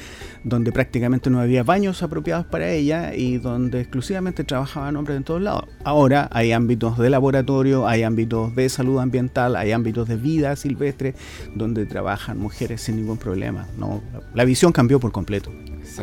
donde 0.44 0.74
prácticamente 0.74 1.30
no 1.30 1.40
había 1.40 1.64
baños 1.64 2.04
apropiados 2.04 2.46
para 2.46 2.72
ella 2.72 3.16
y 3.16 3.38
donde 3.38 3.80
exclusivamente 3.80 4.44
trabajaban 4.44 4.98
hombres 4.98 5.16
en 5.16 5.24
todos 5.24 5.42
lados. 5.42 5.64
Ahora 5.86 6.28
hay 6.34 6.52
ámbitos 6.52 6.98
de 6.98 7.10
laboratorio, 7.10 7.88
hay 7.88 8.04
ámbitos 8.04 8.54
de 8.54 8.68
salud 8.68 9.00
ambiental, 9.00 9.56
hay 9.56 9.72
ámbitos 9.72 10.10
de 10.10 10.18
vida 10.18 10.54
silvestre 10.58 11.16
donde 11.56 11.86
trabajan 11.86 12.38
mujeres 12.38 12.82
sin 12.82 12.98
ningún 12.98 13.18
problema. 13.18 13.68
No, 13.78 14.02
la 14.34 14.46
visión 14.46 14.72
cambió 14.72 15.00
por 15.00 15.12
completo. 15.12 15.52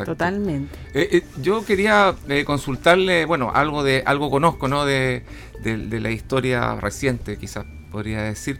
Totalmente. 0.03 0.75
Eh, 0.93 1.09
eh, 1.11 1.23
yo 1.41 1.63
quería 1.63 2.15
eh, 2.27 2.43
consultarle, 2.43 3.25
bueno, 3.25 3.51
algo 3.53 3.83
de 3.83 4.03
algo 4.05 4.29
conozco, 4.29 4.67
¿no? 4.67 4.85
De, 4.85 5.23
de 5.63 5.99
la 5.99 6.11
historia 6.11 6.75
reciente, 6.75 7.37
quizás 7.37 7.65
podría 7.91 8.23
decir, 8.23 8.59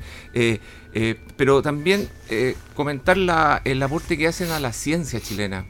pero 1.35 1.61
también 1.61 2.07
comentar 2.73 3.17
la, 3.17 3.61
el 3.65 3.83
aporte 3.83 4.17
que 4.17 4.27
hacen 4.27 4.51
a 4.51 4.59
la 4.59 4.71
ciencia 4.71 5.19
chilena 5.19 5.65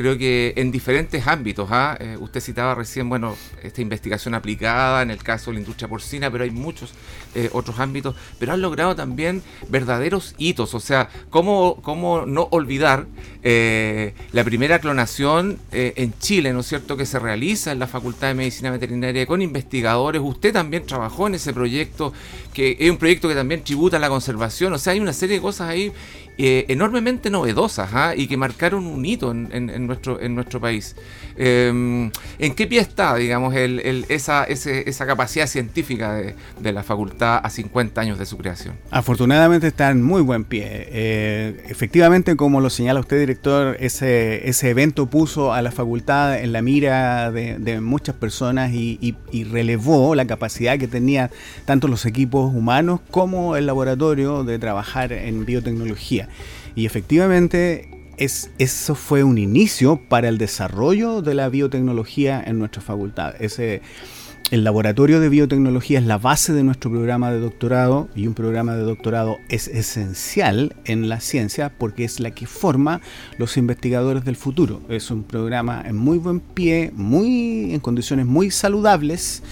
creo 0.00 0.16
que 0.16 0.54
en 0.56 0.70
diferentes 0.70 1.26
ámbitos. 1.26 1.68
¿ah? 1.70 1.94
Eh, 2.00 2.16
usted 2.18 2.40
citaba 2.40 2.74
recién, 2.74 3.10
bueno, 3.10 3.36
esta 3.62 3.82
investigación 3.82 4.34
aplicada 4.34 5.02
en 5.02 5.10
el 5.10 5.22
caso 5.22 5.50
de 5.50 5.56
la 5.56 5.60
industria 5.60 5.88
porcina, 5.88 6.30
pero 6.30 6.44
hay 6.44 6.50
muchos 6.50 6.94
eh, 7.34 7.50
otros 7.52 7.78
ámbitos, 7.78 8.16
pero 8.38 8.54
han 8.54 8.62
logrado 8.62 8.96
también 8.96 9.42
verdaderos 9.68 10.34
hitos. 10.38 10.74
O 10.74 10.80
sea, 10.80 11.10
¿cómo, 11.28 11.82
cómo 11.82 12.24
no 12.24 12.48
olvidar 12.50 13.08
eh, 13.42 14.14
la 14.32 14.42
primera 14.42 14.78
clonación 14.78 15.58
en 15.70 16.14
Chile, 16.18 16.54
¿no 16.54 16.60
es 16.60 16.66
cierto?, 16.66 16.96
que 16.96 17.04
se 17.04 17.18
realiza 17.18 17.70
en 17.70 17.78
la 17.78 17.86
Facultad 17.86 18.28
de 18.28 18.34
Medicina 18.34 18.70
Veterinaria 18.70 19.26
con 19.26 19.42
investigadores. 19.42 20.22
Usted 20.24 20.52
también 20.52 20.86
trabajó 20.86 21.26
en 21.26 21.34
ese 21.34 21.52
proyecto, 21.52 22.14
que 22.54 22.76
es 22.80 22.90
un 22.90 22.96
proyecto 22.96 23.28
que 23.28 23.34
también 23.34 23.62
tributa 23.62 23.98
a 23.98 24.00
la 24.00 24.08
conservación. 24.20 24.74
O 24.74 24.78
sea, 24.78 24.92
hay 24.92 25.00
una 25.00 25.14
serie 25.14 25.36
de 25.36 25.42
cosas 25.42 25.68
ahí 25.70 25.92
enormemente 26.68 27.28
novedosas 27.28 27.90
¿ah? 27.92 28.14
y 28.16 28.26
que 28.26 28.36
marcaron 28.36 28.86
un 28.86 29.04
hito 29.04 29.30
en, 29.30 29.86
nuestro, 29.86 30.60
país. 30.60 30.96
Em, 31.36 32.10
¿En 32.38 32.54
qué 32.54 32.66
pie 32.66 32.80
está, 32.80 33.14
digamos, 33.16 33.54
esa, 33.54 34.46
capacidad 35.06 35.46
científica 35.46 36.14
de, 36.14 36.72
la 36.72 36.82
facultad 36.82 37.40
a 37.42 37.50
50 37.50 38.00
años 38.00 38.18
de 38.18 38.26
su 38.26 38.38
creación? 38.38 38.76
Afortunadamente 38.90 39.66
está 39.66 39.90
en 39.90 40.02
muy 40.02 40.22
buen 40.22 40.44
pie. 40.44 40.66
Eh, 40.66 41.66
efectivamente, 41.68 42.36
como 42.36 42.60
lo 42.60 42.70
señala 42.70 43.00
usted, 43.00 43.18
director, 43.18 43.76
ese, 43.80 44.48
ese 44.48 44.70
evento 44.70 45.06
puso 45.06 45.52
a 45.52 45.60
la 45.60 45.72
facultad 45.72 46.38
en 46.38 46.52
la 46.52 46.62
mira 46.62 47.30
de, 47.30 47.80
muchas 47.80 48.14
personas 48.14 48.72
y, 48.72 49.16
y 49.30 49.44
relevó 49.44 50.14
la 50.14 50.26
capacidad 50.26 50.78
que 50.78 50.88
tenían 50.88 51.30
tanto 51.64 51.88
los 51.88 52.06
equipos 52.06 52.54
humanos 52.54 53.00
como 53.10 53.56
el 53.56 53.66
laboratorio 53.66 54.44
de 54.44 54.58
trabajar 54.58 55.12
en 55.12 55.44
biotecnología. 55.44 56.29
Y 56.74 56.86
efectivamente 56.86 57.88
es, 58.16 58.50
eso 58.58 58.94
fue 58.94 59.24
un 59.24 59.38
inicio 59.38 60.00
para 60.08 60.28
el 60.28 60.38
desarrollo 60.38 61.22
de 61.22 61.34
la 61.34 61.48
biotecnología 61.48 62.42
en 62.44 62.58
nuestra 62.58 62.82
facultad. 62.82 63.34
Ese, 63.40 63.82
el 64.50 64.64
laboratorio 64.64 65.20
de 65.20 65.28
biotecnología 65.28 66.00
es 66.00 66.04
la 66.04 66.18
base 66.18 66.52
de 66.52 66.64
nuestro 66.64 66.90
programa 66.90 67.30
de 67.30 67.38
doctorado 67.38 68.08
y 68.16 68.26
un 68.26 68.34
programa 68.34 68.74
de 68.74 68.82
doctorado 68.82 69.38
es 69.48 69.68
esencial 69.68 70.74
en 70.84 71.08
la 71.08 71.20
ciencia 71.20 71.72
porque 71.78 72.04
es 72.04 72.18
la 72.18 72.32
que 72.32 72.46
forma 72.46 73.00
los 73.38 73.56
investigadores 73.56 74.24
del 74.24 74.34
futuro. 74.34 74.80
Es 74.88 75.12
un 75.12 75.22
programa 75.22 75.84
en 75.86 75.96
muy 75.96 76.18
buen 76.18 76.40
pie, 76.40 76.90
muy 76.94 77.72
en 77.72 77.78
condiciones 77.80 78.26
muy 78.26 78.50
saludables 78.50 79.42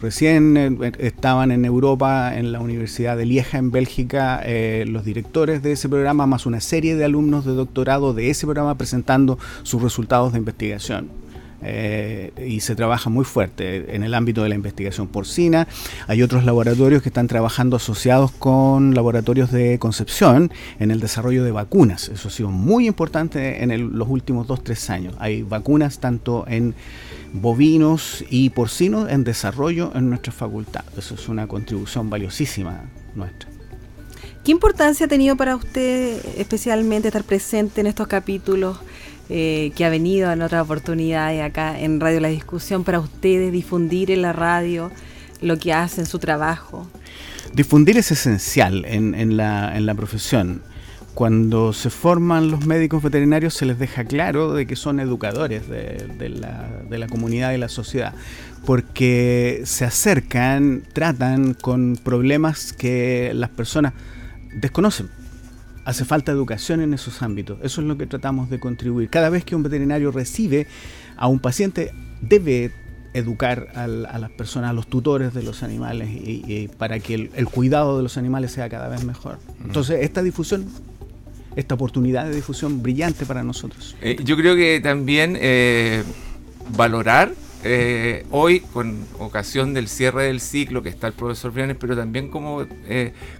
Recién 0.00 0.78
estaban 0.98 1.50
en 1.50 1.64
Europa, 1.64 2.36
en 2.36 2.52
la 2.52 2.60
Universidad 2.60 3.16
de 3.16 3.26
Lieja, 3.26 3.58
en 3.58 3.72
Bélgica, 3.72 4.40
eh, 4.44 4.84
los 4.86 5.04
directores 5.04 5.60
de 5.62 5.72
ese 5.72 5.88
programa, 5.88 6.26
más 6.26 6.46
una 6.46 6.60
serie 6.60 6.94
de 6.94 7.04
alumnos 7.04 7.44
de 7.44 7.52
doctorado 7.52 8.14
de 8.14 8.30
ese 8.30 8.46
programa 8.46 8.76
presentando 8.76 9.38
sus 9.64 9.82
resultados 9.82 10.32
de 10.32 10.38
investigación. 10.38 11.08
Eh, 11.60 12.32
y 12.46 12.60
se 12.60 12.76
trabaja 12.76 13.10
muy 13.10 13.24
fuerte 13.24 13.96
en 13.96 14.04
el 14.04 14.14
ámbito 14.14 14.42
de 14.42 14.48
la 14.48 14.54
investigación 14.54 15.08
porcina. 15.08 15.66
Hay 16.06 16.22
otros 16.22 16.44
laboratorios 16.44 17.02
que 17.02 17.08
están 17.08 17.26
trabajando 17.26 17.76
asociados 17.76 18.30
con 18.30 18.94
laboratorios 18.94 19.50
de 19.50 19.78
concepción 19.78 20.52
en 20.78 20.90
el 20.90 21.00
desarrollo 21.00 21.42
de 21.44 21.50
vacunas. 21.50 22.08
Eso 22.08 22.28
ha 22.28 22.30
sido 22.30 22.50
muy 22.50 22.86
importante 22.86 23.62
en 23.62 23.98
los 23.98 24.08
últimos 24.08 24.46
2-3 24.46 24.90
años. 24.90 25.14
Hay 25.18 25.42
vacunas 25.42 25.98
tanto 25.98 26.44
en 26.48 26.74
bovinos 27.32 28.24
y 28.30 28.50
porcinos 28.50 29.10
en 29.10 29.24
desarrollo 29.24 29.92
en 29.94 30.08
nuestra 30.10 30.32
facultad. 30.32 30.84
Eso 30.96 31.14
es 31.14 31.28
una 31.28 31.46
contribución 31.46 32.08
valiosísima 32.08 32.82
nuestra. 33.14 33.48
¿Qué 34.44 34.52
importancia 34.52 35.06
ha 35.06 35.08
tenido 35.08 35.36
para 35.36 35.56
usted 35.56 36.24
especialmente 36.38 37.08
estar 37.08 37.24
presente 37.24 37.80
en 37.80 37.86
estos 37.86 38.06
capítulos 38.06 38.78
eh, 39.28 39.72
que 39.76 39.84
ha 39.84 39.90
venido 39.90 40.32
en 40.32 40.42
otras 40.42 40.62
oportunidades 40.62 41.42
acá 41.42 41.78
en 41.78 42.00
Radio 42.00 42.20
La 42.20 42.28
Discusión 42.28 42.84
para 42.84 43.00
ustedes 43.00 43.52
difundir 43.52 44.10
en 44.10 44.22
la 44.22 44.32
radio 44.32 44.90
lo 45.40 45.58
que 45.58 45.72
hacen, 45.72 46.06
su 46.06 46.18
trabajo? 46.18 46.88
Difundir 47.54 47.96
es 47.96 48.10
esencial 48.10 48.84
en, 48.86 49.36
la, 49.36 49.78
la 49.80 49.94
profesión 49.94 50.62
cuando 51.18 51.72
se 51.72 51.90
forman 51.90 52.48
los 52.48 52.64
médicos 52.64 53.02
veterinarios 53.02 53.52
se 53.52 53.66
les 53.66 53.76
deja 53.80 54.04
claro 54.04 54.54
de 54.54 54.68
que 54.68 54.76
son 54.76 55.00
educadores 55.00 55.68
de, 55.68 56.28
la, 56.28 57.06
comunidad 57.08 57.50
y 57.54 57.58
la 57.58 57.68
sociedad, 57.68 58.14
porque 58.64 59.62
se 59.64 59.84
acercan, 59.84 60.84
tratan 60.92 61.54
con 61.54 61.98
problemas 62.00 62.72
que 62.72 63.32
las 63.34 63.50
personas 63.50 63.94
desconocen. 64.54 65.08
Hace 65.88 66.04
falta 66.04 66.32
educación 66.32 66.82
en 66.82 66.92
esos 66.92 67.22
ámbitos. 67.22 67.60
Eso 67.62 67.80
es 67.80 67.86
lo 67.86 67.96
que 67.96 68.06
tratamos 68.06 68.50
de 68.50 68.60
contribuir. 68.60 69.08
Cada 69.08 69.30
vez 69.30 69.42
que 69.42 69.56
un 69.56 69.62
veterinario 69.62 70.10
recibe 70.10 70.66
a 71.16 71.28
un 71.28 71.38
paciente, 71.38 71.94
debe 72.20 72.72
educar 73.14 73.68
a 73.74 73.86
las 73.86 74.30
personas, 74.32 74.68
a 74.68 74.72
los 74.74 74.86
tutores 74.86 75.32
de 75.32 75.42
los 75.42 75.62
animales, 75.62 76.10
y, 76.10 76.68
para 76.76 76.98
que 76.98 77.14
el, 77.14 77.30
el, 77.34 77.46
cuidado 77.46 77.96
de 77.96 78.02
los 78.02 78.18
animales 78.18 78.52
sea 78.52 78.68
cada 78.68 78.88
vez 78.88 79.02
mejor. 79.02 79.38
Entonces, 79.64 80.00
esta 80.02 80.22
difusión 80.22 80.66
esta 81.56 81.74
oportunidad 81.74 82.26
de 82.26 82.34
difusión 82.34 82.82
brillante 82.82 83.24
para 83.24 83.42
nosotros. 83.42 83.96
Eh, 84.02 84.18
yo 84.22 84.36
creo 84.36 84.56
que 84.56 84.80
también 84.82 85.38
eh, 85.40 86.04
valorar 86.76 87.32
eh, 87.64 88.24
hoy, 88.30 88.60
con 88.60 89.04
ocasión 89.18 89.74
del 89.74 89.88
cierre 89.88 90.24
del 90.24 90.40
ciclo 90.40 90.82
que 90.82 90.88
está 90.88 91.08
el 91.08 91.12
profesor 91.12 91.52
Brianes, 91.52 91.76
pero 91.78 91.96
también 91.96 92.30
como 92.30 92.64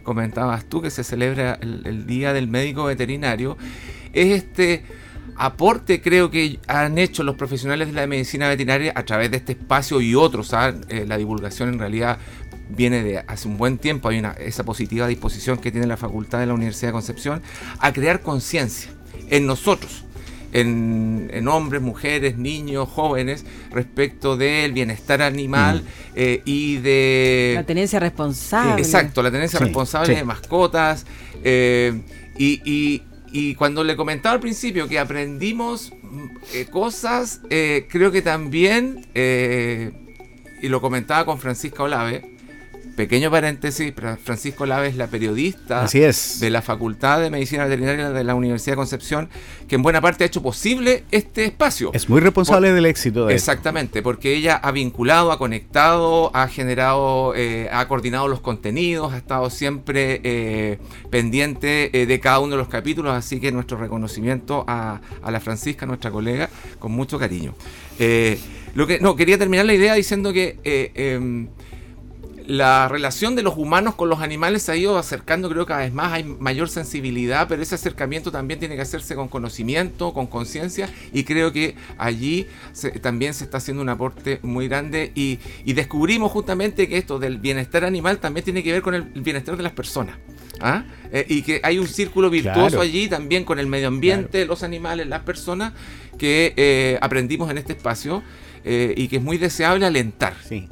comentabas 0.02 0.64
tú, 0.64 0.82
que 0.82 0.90
se 0.90 1.04
celebra 1.04 1.58
el, 1.60 2.06
Día 2.06 2.32
del 2.32 2.48
Médico 2.48 2.84
Veterinario, 2.84 3.56
es 4.12 4.42
este 4.42 4.82
aporte 5.36 6.00
creo 6.00 6.30
que 6.30 6.58
han 6.66 6.98
hecho 6.98 7.22
los 7.22 7.36
profesionales 7.36 7.88
de 7.88 7.94
la 7.94 8.06
medicina 8.08 8.48
veterinaria 8.48 8.92
a 8.96 9.04
través 9.04 9.30
de 9.30 9.36
este 9.36 9.52
espacio 9.52 10.00
y 10.00 10.14
otros. 10.14 10.52
¿ah? 10.52 10.74
la 11.06 11.16
divulgación 11.16 11.68
en 11.68 11.78
realidad 11.78 12.18
viene 12.68 13.02
de 13.02 13.18
hace 13.18 13.48
un 13.48 13.56
buen 13.56 13.78
tiempo, 13.78 14.08
hay 14.08 14.18
una, 14.18 14.32
esa 14.32 14.64
positiva 14.64 15.06
disposición 15.06 15.58
que 15.58 15.70
tiene 15.70 15.86
la 15.86 15.96
facultad 15.96 16.40
de 16.40 16.46
la 16.46 16.54
Universidad 16.54 16.88
de 16.88 16.92
Concepción 16.92 17.42
a 17.78 17.92
crear 17.92 18.20
conciencia 18.20 18.90
en 19.30 19.46
nosotros. 19.46 20.04
En, 20.52 21.48
hombres, 21.48 21.82
mujeres, 21.82 22.36
niños, 22.36 22.88
jóvenes, 22.88 23.44
respecto 23.70 24.36
del 24.36 24.72
bienestar 24.72 25.22
animal 25.22 25.82
mm. 25.82 26.12
eh, 26.16 26.42
y 26.44 26.76
de... 26.78 27.52
La 27.56 27.64
tenencia 27.64 28.00
responsable. 28.00 28.82
Exacto, 28.82 29.22
la 29.22 29.30
tenencia 29.30 29.58
responsable 29.58 30.16
de 30.16 30.24
mascotas. 30.24 31.06
Eh, 31.44 32.00
y, 32.38 33.02
y, 33.32 33.54
cuando 33.56 33.84
le 33.84 33.96
comentaba 33.96 34.34
al 34.34 34.40
principio 34.40 34.88
que 34.88 34.98
aprendimos 34.98 35.92
eh, 36.54 36.66
cosas, 36.66 37.40
creo 37.48 38.10
que 38.10 38.22
también, 38.22 39.06
y 39.14 40.68
lo 40.68 40.80
comentaba 40.80 41.24
con 41.24 41.38
Francisca 41.38 41.82
Olave, 41.82 42.37
Pequeño 42.98 43.30
paréntesis, 43.30 43.94
Francisco 44.24 44.66
Lave 44.66 44.88
es 44.88 44.96
la 44.96 45.06
periodista 45.06 45.86
de 45.86 46.50
la 46.50 46.62
Facultad 46.62 47.20
de 47.20 47.30
Medicina 47.30 47.62
Veterinaria 47.62 48.10
de 48.10 48.24
la 48.24 48.34
Universidad 48.34 48.72
de 48.72 48.78
Concepción, 48.78 49.28
que 49.68 49.76
en 49.76 49.84
buena 49.84 50.00
parte 50.00 50.24
ha 50.24 50.26
hecho 50.26 50.42
posible 50.42 51.04
este 51.12 51.44
espacio. 51.44 51.92
Es 51.94 52.08
muy 52.08 52.18
responsable 52.18 52.72
del 52.72 52.86
éxito 52.86 53.26
de 53.26 53.36
Exactamente, 53.36 54.02
porque 54.02 54.34
ella 54.34 54.56
ha 54.56 54.72
vinculado, 54.72 55.30
ha 55.30 55.38
conectado, 55.38 56.32
ha 56.34 56.48
generado, 56.48 57.36
eh, 57.36 57.68
ha 57.70 57.86
coordinado 57.86 58.26
los 58.26 58.40
contenidos, 58.40 59.12
ha 59.12 59.18
estado 59.18 59.48
siempre 59.48 60.20
eh, 60.24 60.78
pendiente 61.08 62.02
eh, 62.02 62.04
de 62.04 62.18
cada 62.18 62.40
uno 62.40 62.56
de 62.56 62.56
los 62.56 62.68
capítulos, 62.68 63.14
así 63.14 63.38
que 63.38 63.52
nuestro 63.52 63.78
reconocimiento 63.78 64.64
a, 64.66 65.00
a 65.22 65.30
la 65.30 65.38
Francisca, 65.38 65.86
nuestra 65.86 66.10
colega, 66.10 66.50
con 66.80 66.90
mucho 66.90 67.16
cariño. 67.16 67.54
lo 68.74 68.86
que, 68.88 68.98
no, 69.00 69.14
quería 69.14 69.38
terminar 69.38 69.66
la 69.66 69.74
idea 69.74 69.94
diciendo 69.94 70.32
que 70.32 70.58
em, 70.64 71.46
la 72.48 72.88
relación 72.88 73.36
de 73.36 73.42
los 73.42 73.58
humanos 73.58 73.94
con 73.94 74.08
los 74.08 74.22
animales 74.22 74.62
se 74.62 74.72
ha 74.72 74.76
ido 74.76 74.96
acercando, 74.96 75.50
creo 75.50 75.66
cada 75.66 75.80
vez 75.80 75.92
más, 75.92 76.14
hay 76.14 76.24
mayor 76.24 76.70
sensibilidad, 76.70 77.46
pero 77.46 77.60
ese 77.60 77.74
acercamiento 77.74 78.32
también 78.32 78.58
tiene 78.58 78.74
que 78.74 78.80
hacerse 78.80 79.14
con 79.14 79.28
conocimiento, 79.28 80.14
con 80.14 80.26
conciencia, 80.26 80.88
y 81.12 81.24
creo 81.24 81.52
que 81.52 81.76
allí 81.98 82.46
también 83.02 83.34
se 83.34 83.44
está 83.44 83.58
haciendo 83.58 83.82
un 83.82 83.90
aporte 83.90 84.40
muy 84.42 84.66
grande 84.66 85.12
y, 85.14 85.38
descubrimos 85.74 86.32
justamente 86.32 86.88
que 86.88 86.96
esto 86.96 87.18
del 87.18 87.36
bienestar 87.36 87.84
animal 87.84 88.18
también 88.18 88.42
tiene 88.44 88.64
que 88.64 88.72
ver 88.72 88.82
con 88.82 88.94
el 88.94 89.02
bienestar 89.02 89.56
de 89.56 89.62
las 89.62 89.72
personas. 89.72 90.16
¿ah? 90.60 90.84
Eh, 91.12 91.26
y 91.28 91.42
que 91.42 91.60
hay 91.62 91.78
un 91.78 91.86
círculo 91.86 92.30
virtuoso 92.30 92.80
allí 92.80 93.08
también 93.08 93.44
con 93.44 93.58
el 93.58 93.66
medio 93.66 93.88
ambiente, 93.88 94.46
los 94.46 94.62
animales, 94.62 95.06
las 95.06 95.20
personas, 95.20 95.74
que 96.18 96.54
eh, 96.56 96.98
aprendimos 97.02 97.50
en 97.50 97.58
este 97.58 97.74
espacio 97.74 98.22
eh, 98.64 98.94
y 98.96 99.06
que 99.08 99.16
es 99.16 99.22
muy 99.22 99.36
deseable 99.36 99.84
alentar. 99.84 100.34
Sí. 100.48 100.66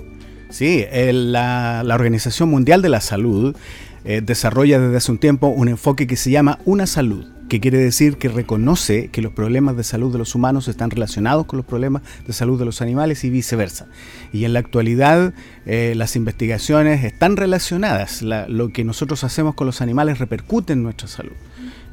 Sí, 0.51 0.85
la, 0.93 1.83
Organización 1.93 2.49
Mundial 2.49 2.83
de 2.83 2.89
la 2.89 3.01
Salud 3.01 3.57
eh, 4.05 4.23
desarrolla 4.25 4.79
desde 4.79 4.97
hace 4.97 5.13
un 5.13 5.19
tiempo 5.19 5.49
un 5.49 5.69
enfoque 5.69 6.07
que 6.07 6.17
se 6.17 6.31
llama 6.31 6.61
Una 6.65 6.87
Salud, 6.87 7.27
que 7.49 7.61
quiere 7.61 7.79
decir 7.79 8.17
que 8.17 8.29
reconoce 8.29 9.09
que 9.09 9.23
los 9.23 9.33
problemas 9.33 9.77
de 9.77 9.85
salud 9.85 10.13
de 10.13 10.19
los 10.19 10.35
humanos 10.35 10.69
están 10.69 10.91
relacionados 10.91 11.47
con 11.47 11.57
los 11.57 11.67
problemas 11.67 12.03
de 12.27 12.33
salud 12.33 12.59
de 12.59 12.65
los 12.65 12.81
animales 12.83 13.25
y 13.25 13.31
viceversa. 13.31 13.87
Y 14.33 14.45
en 14.45 14.53
la 14.53 14.61
actualidad 14.61 15.35
eh, 15.67 15.95
las 15.97 16.15
investigaciones 16.15 17.05
están 17.05 17.37
relacionadas, 17.37 18.23
lo 18.23 18.69
que 18.71 18.85
nosotros 18.85 19.25
hacemos 19.25 19.55
con 19.55 19.67
los 19.67 19.81
animales 19.81 20.19
repercute 20.19 20.73
en 20.73 20.83
nuestra 20.85 21.09
salud. 21.09 21.35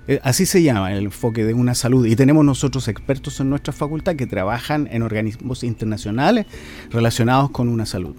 Eh, 0.07 0.19
así 0.21 0.45
se 0.45 0.61
llama 0.61 0.91
el 0.91 1.05
enfoque 1.05 1.45
de 1.45 1.53
una 1.53 1.75
salud 1.75 2.05
y 2.05 2.15
tenemos 2.15 2.43
nosotros 2.43 2.89
expertos 2.89 3.39
en 3.39 3.49
nuestra 3.49 3.71
facultad 3.71 4.15
que 4.15 4.27
trabajan 4.27 4.87
en 4.91 5.01
organismos 5.01 5.63
internacionales 5.63 6.45
relacionados 6.91 7.51
con 7.51 7.69
una 7.69 7.85
salud. 7.85 8.15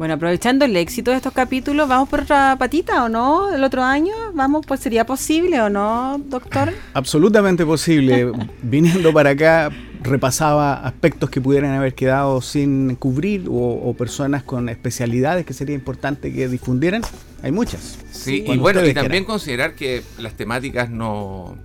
Bueno, 0.00 0.14
aprovechando 0.14 0.64
el 0.64 0.74
éxito 0.78 1.10
de 1.10 1.18
estos 1.18 1.34
capítulos, 1.34 1.86
¿vamos 1.86 2.08
por 2.08 2.20
otra 2.20 2.56
patita 2.58 3.04
o 3.04 3.10
no? 3.10 3.52
¿El 3.52 3.62
otro 3.62 3.82
año? 3.82 4.14
¿Vamos? 4.32 4.64
Pues 4.66 4.80
sería 4.80 5.04
posible 5.04 5.60
o 5.60 5.68
no, 5.68 6.18
doctor? 6.24 6.72
Absolutamente 6.94 7.66
posible. 7.66 8.32
Viniendo 8.62 9.12
para 9.12 9.28
acá, 9.28 9.70
repasaba 10.02 10.72
aspectos 10.86 11.28
que 11.28 11.42
pudieran 11.42 11.72
haber 11.72 11.94
quedado 11.94 12.40
sin 12.40 12.94
cubrir 12.94 13.44
o, 13.50 13.92
personas 13.92 14.42
con 14.42 14.70
especialidades 14.70 15.44
que 15.44 15.52
sería 15.52 15.74
importante 15.74 16.32
que 16.32 16.48
difundieran. 16.48 17.02
Hay 17.42 17.52
muchas. 17.52 17.98
Sí, 18.10 18.42
y 18.46 18.56
bueno, 18.56 18.82
y 18.86 18.94
también 18.94 19.26
considerar 19.26 19.74
que 19.74 20.02
las 20.18 20.32
temáticas 20.32 20.88
no 20.88 21.58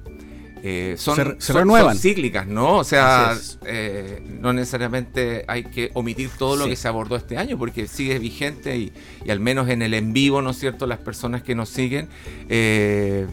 eh, 0.68 0.96
son, 0.98 1.38
cíclicas, 1.96 2.48
¿no? 2.48 2.78
O 2.78 2.84
sea, 2.84 3.38
eh, 3.68 4.20
no 4.42 4.52
necesariamente 4.52 5.46
hay 5.48 5.66
que 5.66 5.92
omitir 5.94 6.32
todo 6.40 6.56
lo 6.56 6.66
que 6.66 6.76
se 6.76 6.88
abordó 6.88 7.16
este 7.18 7.38
año, 7.38 7.56
porque 7.56 7.86
sigue 7.88 8.18
vigente 8.18 8.76
y, 8.76 8.92
al 9.30 9.40
menos 9.40 9.70
en 9.70 9.84
el 9.84 9.94
en 9.94 10.12
vivo, 10.12 10.42
¿no 10.42 10.50
es 10.50 10.58
cierto?, 10.58 10.88
las 10.88 10.98
personas 10.98 11.44
que 11.44 11.54
nos 11.54 11.70
siguen. 11.70 12.10
Eh, 12.50 13.28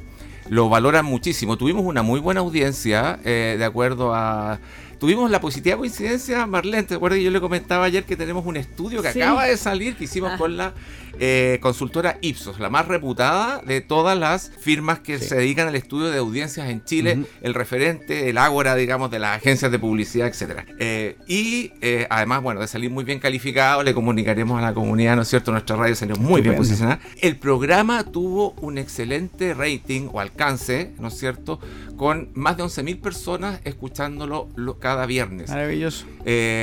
lo 0.51 0.69
valoran 0.69 1.07
muchísimo. 1.07 1.57
Tuvimos 1.57 1.87
una 1.87 2.03
muy 2.03 2.21
buena 2.21 2.41
audiencia, 2.41 3.19
de 3.25 3.65
acuerdo 3.65 4.15
a 4.15 4.61
tuvimos 5.03 5.33
la 5.33 5.41
positiva 5.41 5.77
coincidencia, 5.77 6.47
Marlene, 6.47 6.85
¿te 6.85 6.95
acuerdas? 6.95 7.19
Yo 7.19 7.33
le 7.33 7.41
comentaba 7.41 7.87
ayer 7.87 8.05
que 8.05 8.17
tenemos 8.17 8.47
un 8.47 8.57
estudio 8.57 9.03
que 9.03 9.09
acaba 9.09 9.47
de 9.47 9.57
salir 9.57 9.97
que 9.97 10.05
hicimos 10.05 10.31
ah. 10.35 10.39
con 10.39 10.57
la 10.57 10.75
eh, 11.19 11.59
consultora 11.61 12.19
Ipsos, 12.21 12.61
la 12.61 12.71
más 12.71 12.87
reputada 12.87 13.61
de 13.67 13.81
todas 13.81 14.17
las 14.17 14.53
firmas 14.61 15.01
que 15.01 15.19
se 15.19 15.35
dedican 15.35 15.67
al 15.67 15.75
estudio 15.75 16.11
de 16.11 16.19
audiencias 16.19 16.71
en 16.71 16.85
Chile, 16.85 17.25
el 17.43 17.55
referente, 17.55 18.31
el 18.31 18.39
ágora, 18.39 18.77
digamos, 18.77 19.11
de 19.11 19.19
las 19.19 19.39
agencias 19.39 19.73
de 19.73 19.79
publicidad, 19.81 20.29
etcétera. 20.29 20.67
Eh, 20.79 21.17
y 21.27 21.73
eh, 21.81 22.07
además, 22.09 22.43
bueno, 22.43 22.61
de 22.61 22.69
salir 22.69 22.91
muy 22.91 23.03
bien 23.03 23.19
calificado, 23.19 23.83
le 23.83 23.95
comunicaremos 23.95 24.57
a 24.57 24.63
la 24.63 24.73
comunidad, 24.73 25.17
¿no 25.17 25.23
es 25.23 25.29
cierto? 25.29 25.51
Nuestra 25.51 25.75
radio 25.75 25.97
salió 25.97 26.15
muy 26.15 26.43
bien 26.43 26.55
posicionada. 26.55 27.01
El 27.21 27.37
programa 27.37 28.05
tuvo 28.05 28.53
un 28.61 28.79
excelente 28.79 29.53
rating 29.53 30.09
o 30.13 30.21
alcance, 30.21 30.93
¿no 31.01 31.09
es 31.09 31.19
cierto? 31.19 31.59
Con 31.97 32.31
más 32.35 32.57
de 32.57 32.63
11.000 32.63 33.01
personas 33.01 33.61
escuchándolo 33.65 34.49
cada 34.81 34.92
viernes. 35.07 35.51
Maravilloso. 35.51 36.07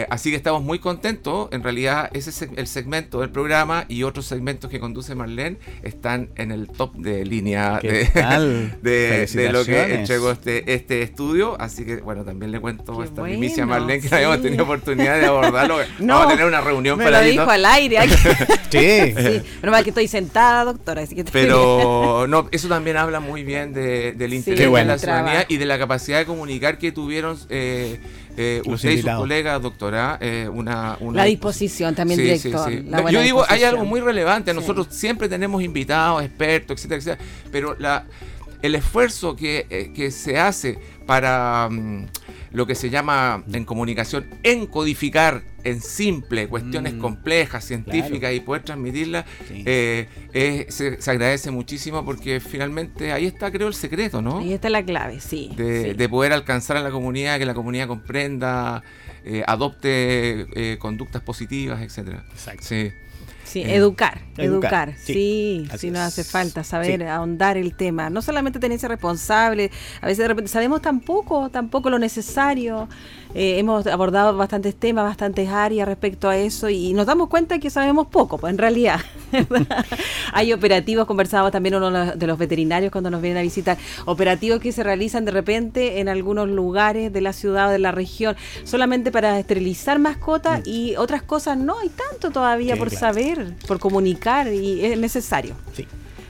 así 0.10 0.30
que 0.30 0.36
estamos 0.36 0.62
muy 0.64 0.80
contentos. 0.80 1.50
En 1.52 1.64
realidad, 1.64 2.10
ese 2.14 2.30
es 2.30 2.42
el 2.56 2.68
segmento 2.68 3.22
del 3.22 3.30
programa 3.30 3.86
y 3.88 4.04
otros 4.04 4.26
segmentos 4.26 4.70
que 4.70 4.80
conduce 4.80 5.16
Marlene 5.16 5.58
están 5.84 6.30
en 6.36 6.52
el 6.52 6.68
top 6.68 6.96
de 6.96 7.26
línea 7.26 7.80
de, 7.82 9.50
lo 9.52 9.66
que 9.66 9.96
entregó 9.96 10.32
este, 10.32 10.74
este 10.74 11.02
estudio. 11.02 11.60
Así 11.60 11.86
que, 11.86 11.98
bueno, 11.98 12.24
también 12.24 12.52
le 12.52 12.60
cuento 12.60 13.04
esta 13.04 13.24
primicia 13.24 13.64
a 13.64 13.66
Marlene 13.66 14.02
que 14.02 14.10
no 14.10 14.16
habíamos 14.16 14.42
tenido 14.42 14.64
oportunidad 14.64 15.20
de 15.20 15.26
abordarlo. 15.26 15.78
Vamos 16.00 16.26
a 16.26 16.30
tener 16.30 16.46
una 16.46 16.62
reunión 16.62 17.00
me 17.00 17.12
lo 17.12 17.22
dijo 17.22 17.50
al 17.50 17.66
aire. 17.66 17.98
sí. 18.70 19.14
sí. 19.16 19.42
Pero 19.62 19.84
que 19.84 19.90
estoy 19.90 20.08
sentada, 20.08 20.66
doctora. 20.66 21.02
Así 21.02 21.16
que 21.16 21.24
Pero 21.24 22.26
no, 22.28 22.48
eso 22.52 22.68
también 22.68 22.98
habla 22.98 23.20
muy 23.20 23.44
bien 23.44 23.74
del 23.74 24.34
interés 24.34 24.72
de 24.72 24.86
la 24.86 24.98
ciudadanía 24.98 25.46
y 25.48 25.58
de 25.58 25.66
la 25.66 25.78
capacidad 25.78 26.20
de 26.20 26.26
comunicar 26.26 26.78
que 26.78 26.92
tuvieron. 26.92 27.38
Eh, 27.50 28.00
eh, 28.38 28.62
usted 28.66 28.92
y 28.92 29.02
su 29.02 29.08
colega, 29.08 29.60
doctora, 29.60 30.18
eh, 30.22 30.50
una, 30.52 30.98
La 31.12 31.26
disposición 31.26 31.94
también, 31.94 32.20
director. 32.20 32.72
Yo 33.12 33.22
digo, 33.22 33.44
hay 33.48 33.64
algo 33.64 33.86
muy 33.86 34.00
relevante. 34.00 34.54
Nosotros 34.54 34.88
siempre 34.92 35.28
tenemos 35.28 35.62
invitados, 35.62 36.24
expertos, 36.24 36.78
etcétera, 36.78 36.98
etcétera. 37.00 37.30
Pero 37.52 37.76
la, 37.78 38.06
el 38.62 38.76
esfuerzo 38.76 39.36
que, 39.36 39.66
eh, 39.70 39.92
que 39.94 40.12
se 40.12 40.38
hace 40.38 40.80
para 41.06 41.68
mm, 41.70 42.08
lo 42.52 42.66
que 42.66 42.76
se 42.76 42.90
llama 42.90 43.44
en 43.52 43.66
comunicación 43.66 44.28
encodificar 44.44 45.44
en 45.64 45.82
simple 45.82 46.48
cuestiones 46.48 46.94
mm, 46.94 47.00
complejas, 47.00 47.66
científicas 47.66 48.34
y 48.34 48.40
poder 48.40 48.64
transmitirlas, 48.64 49.26
eh, 49.50 50.08
se, 50.70 50.98
agradece 51.10 51.52
muchísimo 51.52 52.06
porque 52.06 52.40
finalmente 52.40 53.12
ahí 53.12 53.26
está, 53.26 53.52
creo, 53.52 53.68
el 53.68 53.74
secreto, 53.74 54.22
¿no? 54.22 54.40
Ahí 54.40 54.54
está 54.54 54.70
la 54.70 54.84
clave, 54.84 55.20
sí. 55.20 55.52
De, 55.56 56.10
poder 56.10 56.34
alcanzar 56.34 56.78
a 56.78 56.82
la 56.82 56.90
comunidad, 56.90 57.38
que 57.38 57.46
la 57.46 57.54
comunidad 57.54 57.88
comprenda, 57.88 58.84
eh, 59.26 59.44
adopte 59.46 60.48
eh, 60.54 60.78
conductas 60.78 61.22
positivas, 61.22 61.82
etcétera. 61.82 62.26
Exacto. 62.32 62.64
Sí. 62.64 62.92
Sí, 63.50 63.64
educar, 63.64 64.22
educar, 64.38 64.94
sí, 64.96 65.68
sí, 65.76 65.90
nos 65.90 66.02
hace 66.02 66.24
falta 66.24 66.64
saber 66.64 67.04
ahondar 67.08 67.58
el 67.58 67.74
tema. 67.74 68.12
No 68.12 68.22
solamente 68.22 68.60
tenerse 68.60 68.88
responsable, 68.88 69.72
a 70.02 70.06
veces 70.06 70.20
de 70.20 70.28
repente 70.28 70.52
sabemos 70.52 70.84
tampoco, 70.84 71.50
tampoco 71.50 71.90
lo 71.90 71.98
necesario. 71.98 72.88
Eh, 73.34 73.58
hemos 73.58 73.88
abordado 73.88 74.38
bastantes 74.38 74.76
temas, 74.76 75.04
bastantes 75.04 75.50
áreas 75.50 75.88
respecto 75.88 76.30
a 76.30 76.38
eso 76.38 76.70
y 76.70 76.94
nos 76.94 77.08
damos 77.08 77.30
cuenta 77.30 77.58
que 77.58 77.72
sabemos 77.72 78.08
poco, 78.08 78.38
pues 78.38 78.52
en 78.52 78.60
realidad. 78.60 79.00
Hay 80.34 80.54
operativos, 80.54 81.08
conversábamos 81.08 81.52
también 81.52 81.74
uno 81.74 82.16
de 82.16 82.28
los 82.28 82.38
veterinarios 82.38 82.92
cuando 82.92 83.10
nos 83.10 83.22
vienen 83.22 83.40
a 83.40 83.42
visitar, 83.42 83.78
operativos 84.06 84.60
que 84.60 84.72
se 84.72 84.84
realizan 84.84 85.26
de 85.26 85.32
repente 85.32 86.00
en 86.00 86.10
algunos 86.10 86.50
lugares 86.50 87.12
de 87.12 87.22
la 87.22 87.34
ciudad 87.34 87.70
o 87.70 87.72
de 87.72 87.80
la 87.80 87.92
región, 87.92 88.36
solamente 88.64 89.09
para 89.12 89.40
esterilizar 89.40 90.00
mascotas 90.00 90.60
mm. 90.60 90.64
y 90.66 90.96
otras 90.98 91.22
cosas 91.24 91.58
no 91.58 91.80
hay 91.80 91.90
tanto 91.90 92.32
todavía 92.32 92.76
por 92.76 92.90
saber, 92.92 93.54
por 93.68 93.80
comunicar 93.80 94.52
y 94.54 94.84
es 94.86 94.98
necesario. 94.98 95.56
Sí. 95.74 95.88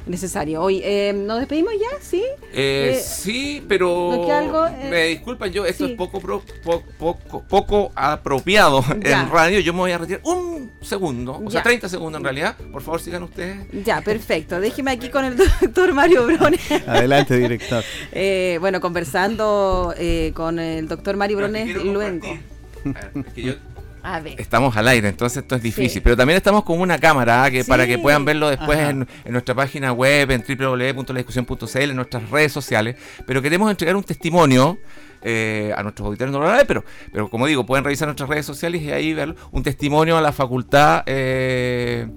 Necesario. 0.07 0.63
Hoy, 0.63 0.81
eh, 0.83 1.13
¿nos 1.13 1.37
despedimos 1.37 1.71
ya? 1.73 2.01
¿Sí? 2.01 2.23
Eh, 2.51 2.95
Eh, 2.95 2.99
sí, 2.99 3.63
pero 3.67 4.09
no, 4.15 4.25
que 4.25 4.31
algo, 4.31 4.65
eh, 4.65 4.87
me 4.89 5.03
disculpan, 5.03 5.51
yo 5.51 5.67
esto 5.67 5.85
sí. 5.85 5.91
es 5.91 5.97
poco, 5.97 6.19
pro- 6.19 6.41
po- 6.63 6.81
poco, 6.97 7.43
poco 7.47 7.91
apropiado 7.93 8.83
Ya. 9.03 9.21
en 9.21 9.29
radio. 9.29 9.59
Yo 9.59 9.71
me 9.71 9.79
voy 9.79 9.91
a 9.91 9.99
retirar 9.99 10.21
un 10.23 10.71
segundo, 10.81 11.33
o 11.45 11.51
sea, 11.51 11.59
Ya. 11.59 11.63
30 11.63 11.89
segundos 11.89 12.17
en 12.19 12.23
realidad. 12.23 12.55
Por 12.71 12.81
favor, 12.81 12.99
sigan 13.01 13.21
ustedes. 13.21 13.67
Ya, 13.85 14.01
perfecto. 14.01 14.59
Déjeme 14.59 14.89
aquí 14.91 15.09
con 15.09 15.25
el 15.25 15.37
doctor 15.61 15.93
Mario 15.93 16.25
Brones. 16.25 16.59
Adelante, 16.87 17.37
director. 17.37 17.83
Eh, 18.11 18.57
bueno, 18.59 18.81
conversando 18.81 19.93
eh, 19.95 20.31
con 20.33 20.57
el 20.57 20.87
doctor 20.87 21.17
Mario 21.17 21.37
Brones 21.37 21.65
Quiero 21.65 21.83
Luengo. 21.83 22.21
compartir. 22.25 22.58
A 22.85 22.91
ver, 23.13 23.25
es 23.27 23.33
que 23.33 23.41
yo- 23.41 23.53
A 24.01 24.19
ver. 24.21 24.39
Estamos 24.39 24.77
al 24.77 24.87
aire, 24.87 25.09
entonces 25.09 25.43
esto 25.43 25.55
es 25.55 25.61
difícil. 25.61 25.89
Sí. 25.91 25.99
Pero 25.99 26.15
también 26.15 26.37
estamos 26.37 26.63
con 26.63 26.79
una 26.79 26.97
cámara 26.99 27.43
¿ah? 27.43 27.51
que 27.51 27.63
Sí. 27.63 27.69
para 27.69 27.85
que 27.85 27.97
puedan 27.99 28.23
verlo 28.23 28.49
después 28.49 28.79
en, 28.79 29.05
en 29.25 29.31
nuestra 29.33 29.53
página 29.55 29.91
web, 29.91 30.31
en 30.31 30.41
www.ladiscusión.cl, 30.47 31.77
en 31.89 31.95
nuestras 31.95 32.29
redes 32.29 32.51
sociales. 32.53 32.95
Pero 33.25 33.41
queremos 33.41 33.69
entregar 33.69 33.95
un 33.95 34.03
testimonio 34.03 34.77
eh, 35.21 35.73
a 35.75 35.83
nuestros 35.83 36.05
auditores 36.05 36.31
no 36.31 36.39
lo 36.39 36.47
harán, 36.47 36.63
pero, 36.65 36.85
pero 37.11 37.29
como 37.29 37.45
digo, 37.45 37.65
pueden 37.65 37.83
revisar 37.83 38.07
nuestras 38.07 38.29
redes 38.29 38.45
sociales 38.45 38.81
y 38.81 38.89
ahí 38.91 39.13
verlo. 39.13 39.35
Un 39.51 39.63
testimonio 39.63 40.17
a 40.17 40.21
la 40.21 40.31
facultad. 40.31 41.03
eh, 41.05 42.07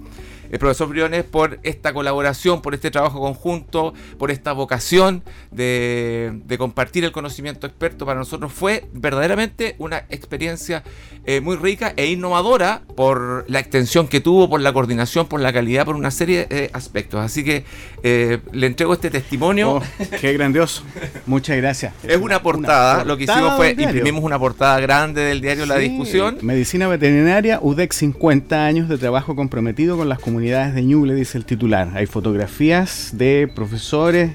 el 0.53 0.59
profesor 0.59 0.87
Briones 0.87 1.23
por 1.23 1.57
esta 1.63 1.93
colaboración, 1.93 2.61
por 2.61 2.75
este 2.75 2.91
trabajo 2.91 3.19
conjunto, 3.19 3.95
por 4.19 4.29
esta 4.29 4.53
vocación 4.53 5.23
de, 5.49 6.41
de 6.45 6.57
compartir 6.59 7.03
el 7.05 7.11
conocimiento 7.11 7.65
experto. 7.65 8.05
Para 8.05 8.19
nosotros 8.19 8.53
fue 8.53 8.85
verdaderamente 8.93 9.75
una 9.79 10.05
experiencia 10.09 10.83
eh, 11.25 11.41
muy 11.41 11.55
rica 11.55 11.93
e 11.97 12.05
innovadora 12.05 12.83
por 12.95 13.45
la 13.47 13.59
extensión 13.59 14.07
que 14.07 14.19
tuvo, 14.19 14.47
por 14.47 14.61
la 14.61 14.73
coordinación, 14.73 15.25
por 15.25 15.39
la 15.39 15.51
calidad, 15.51 15.85
por 15.85 15.95
una 15.95 16.11
serie 16.11 16.45
de 16.45 16.69
aspectos. 16.71 17.19
Así 17.21 17.43
que 17.43 17.65
eh, 18.03 18.37
le 18.51 18.67
entrego 18.67 18.93
este 18.93 19.09
testimonio. 19.09 19.77
Oh, 19.77 19.83
qué 20.21 20.33
grandioso. 20.33 20.83
Muchas 21.25 21.57
gracias. 21.57 21.95
Es 22.03 22.17
una 22.17 22.43
portada, 22.43 23.03
lo 23.05 23.17
que 23.17 23.23
hicimos 23.23 23.55
fue 23.55 23.71
imprimimos 23.71 24.23
una 24.23 24.37
portada 24.37 24.79
grande 24.79 25.21
del 25.21 25.41
diario 25.41 25.65
La 25.65 25.77
Discusión. 25.77 26.37
Medicina 26.41 26.87
veterinaria, 26.87 27.57
UDEC 27.59 27.91
50 27.91 28.65
años 28.65 28.87
de 28.87 28.99
trabajo 28.99 29.35
comprometido 29.35 29.97
con 29.97 30.09
las 30.09 30.19
comunidades 30.19 30.42
de 30.43 30.83
Ñuble, 30.83 31.15
dice 31.15 31.37
el 31.37 31.45
titular. 31.45 31.91
Hay 31.95 32.05
fotografías 32.05 33.11
de 33.13 33.49
profesores, 33.55 34.31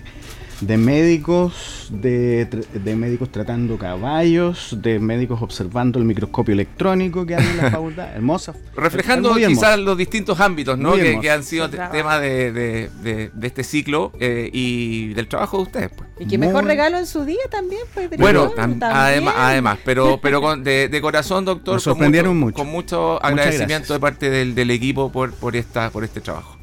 de 0.61 0.77
médicos, 0.77 1.87
de, 1.91 2.45
de 2.47 2.97
médicos 2.97 3.31
tratando 3.31 3.79
caballos, 3.79 4.77
de 4.83 4.99
médicos 4.99 5.41
observando 5.41 5.99
el 5.99 6.05
microscopio 6.05 6.53
electrónico 6.53 7.25
que 7.25 7.37
hay 7.37 7.47
en 7.47 7.57
la 7.59 7.71
facultad. 7.71 8.09
Hermosa. 8.15 8.55
reflejando 8.77 9.35
quizás 9.37 9.79
los 9.79 9.97
distintos 9.97 10.41
ámbitos 10.41 10.77
¿no? 10.77 10.95
Que, 10.95 11.21
que 11.21 11.31
han 11.31 11.45
sido 11.45 11.67
Su 11.67 11.71
te- 11.71 11.77
trabajo. 11.77 11.97
tema 11.97 12.19
de, 12.19 12.53
de- 12.53 12.91
de- 13.03 13.31
de 13.33 13.47
este 13.47 13.63
ciclo 13.63 14.13
eh, 14.19 14.51
y 14.53 15.15
del 15.15 15.29
trabajo 15.29 15.59
de 15.59 15.63
ustedes. 15.63 15.91
Pues. 15.97 16.09
Y 16.19 16.27
qué 16.27 16.39
mejor 16.39 16.63
Muy- 16.65 16.71
regalo 16.73 16.99
en 16.99 17.07
su 17.07 17.25
día 17.25 17.39
también, 17.51 17.83
pues. 17.95 18.11
Bueno, 18.19 18.51
tam- 18.51 18.57
también. 18.81 18.83
además, 18.83 19.35
además, 19.39 19.79
pero, 19.85 20.19
pero 20.23 20.41
con, 20.41 20.65
de, 20.65 20.89
de 20.89 21.01
corazón, 21.01 21.45
doctor, 21.45 21.75
Nos 21.75 21.85
sorprendieron 21.85 22.33
con 22.33 22.41
mucho. 22.41 22.55
con 22.57 22.67
mucho 22.69 23.25
agradecimiento 23.25 23.93
de 23.93 24.01
parte 24.01 24.29
del, 24.29 24.55
del 24.57 24.71
equipo 24.73 25.13
por, 25.13 25.33
por, 25.33 25.55
esta, 25.55 25.91
por 25.91 26.03
este 26.03 26.21
trabajo. 26.21 26.58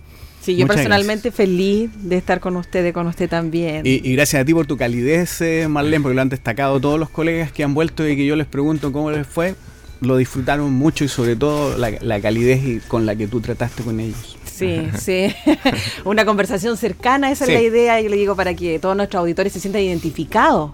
Sí, 0.46 0.56
yo 0.56 0.66
Muchas 0.66 0.76
personalmente 0.78 1.32
feliz 1.32 1.90
de 2.04 2.18
estar 2.18 2.40
con 2.40 2.56
ustedes, 2.56 2.94
con 2.94 3.08
usted 3.08 3.28
también. 3.28 3.86
Y, 3.86 4.08
y 4.08 4.14
gracias 4.16 4.44
a 4.44 4.46
ti 4.46 4.54
por 4.54 4.68
tu 4.68 4.78
calidez, 4.78 5.42
eh, 5.42 5.68
Marlene, 5.68 6.02
porque 6.04 6.16
lo 6.16 6.22
han 6.22 6.30
destacado 6.30 6.80
todos 6.80 7.00
los 7.00 7.10
colegas 7.10 7.52
que 7.52 7.64
han 7.64 7.74
vuelto 7.74 8.08
y 8.08 8.16
que 8.16 8.26
yo 8.28 8.36
les 8.36 8.46
pregunto 8.46 8.92
cómo 8.92 9.10
les 9.10 9.26
fue. 9.26 9.56
Lo 10.02 10.18
disfrutaron 10.18 10.72
mucho 10.74 11.04
y 11.04 11.08
sobre 11.08 11.36
todo 11.36 11.78
la, 11.78 11.90
la 12.02 12.20
calidez 12.22 12.64
y- 12.64 12.80
con 12.88 13.06
la 13.08 13.16
que 13.16 13.28
tú 13.28 13.42
trataste 13.42 13.82
con 13.82 14.00
ellos. 14.00 14.38
Sí, 14.44 14.88
sí. 15.00 15.34
Una 16.06 16.26
conversación 16.26 16.78
cercana, 16.78 17.32
esa 17.32 17.46
Sí. 17.46 17.54
es 17.54 17.58
la 17.62 17.68
idea, 17.68 18.02
yo 18.02 18.10
le 18.10 18.18
digo 18.18 18.36
para 18.36 18.54
que 18.54 18.78
todos 18.78 18.96
nuestros 18.96 19.22
auditores 19.22 19.52
se 19.52 19.60
sientan 19.60 19.82
identificados 19.82 20.72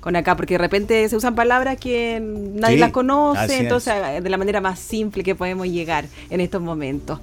con 0.00 0.16
acá, 0.16 0.34
porque 0.34 0.54
de 0.54 0.58
repente 0.58 1.06
se 1.10 1.16
usan 1.16 1.34
palabras 1.34 1.76
que 1.78 2.20
nadie 2.22 2.76
Sí, 2.76 2.80
las 2.80 2.90
conoce, 2.90 3.44
es. 3.44 3.60
entonces 3.60 3.92
eh, 3.94 4.20
de 4.22 4.30
la 4.30 4.38
manera 4.38 4.60
más 4.62 4.78
simple 4.78 5.22
que 5.22 5.34
podemos 5.34 5.66
llegar 5.68 6.06
en 6.30 6.40
estos 6.40 6.62
momentos. 6.62 7.20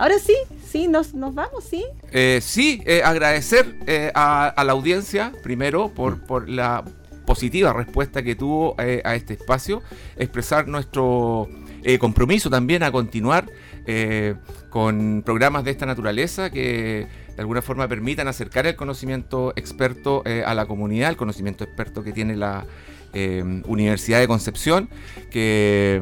Ahora 0.00 0.18
sí, 0.18 0.34
sí, 0.66 0.88
nos, 0.88 1.12
nos 1.12 1.34
vamos, 1.34 1.62
sí. 1.62 1.84
Eh, 2.10 2.40
sí, 2.40 2.82
eh, 2.86 3.02
agradecer 3.04 3.76
eh, 3.86 4.10
a, 4.14 4.48
a 4.48 4.64
la 4.64 4.72
audiencia, 4.72 5.30
primero, 5.42 5.92
por, 5.92 6.22
por 6.22 6.48
la 6.48 6.82
positiva 7.26 7.74
respuesta 7.74 8.22
que 8.22 8.34
tuvo 8.34 8.76
eh, 8.78 9.02
a 9.04 9.14
este 9.14 9.34
espacio, 9.34 9.82
expresar 10.16 10.68
nuestro 10.68 11.50
eh, 11.82 11.98
compromiso 11.98 12.48
también 12.48 12.82
a 12.82 12.90
continuar 12.90 13.44
eh, 13.84 14.36
con 14.70 15.20
programas 15.22 15.64
de 15.64 15.72
esta 15.72 15.84
naturaleza 15.84 16.48
que 16.48 17.06
de 17.36 17.40
alguna 17.42 17.60
forma 17.60 17.86
permitan 17.86 18.26
acercar 18.26 18.66
el 18.66 18.76
conocimiento 18.76 19.52
experto 19.54 20.22
eh, 20.24 20.42
a 20.46 20.54
la 20.54 20.64
comunidad, 20.64 21.10
el 21.10 21.18
conocimiento 21.18 21.62
experto 21.62 22.02
que 22.02 22.12
tiene 22.12 22.36
la 22.36 22.64
eh, 23.12 23.44
Universidad 23.66 24.18
de 24.18 24.28
Concepción, 24.28 24.88
que... 25.30 26.00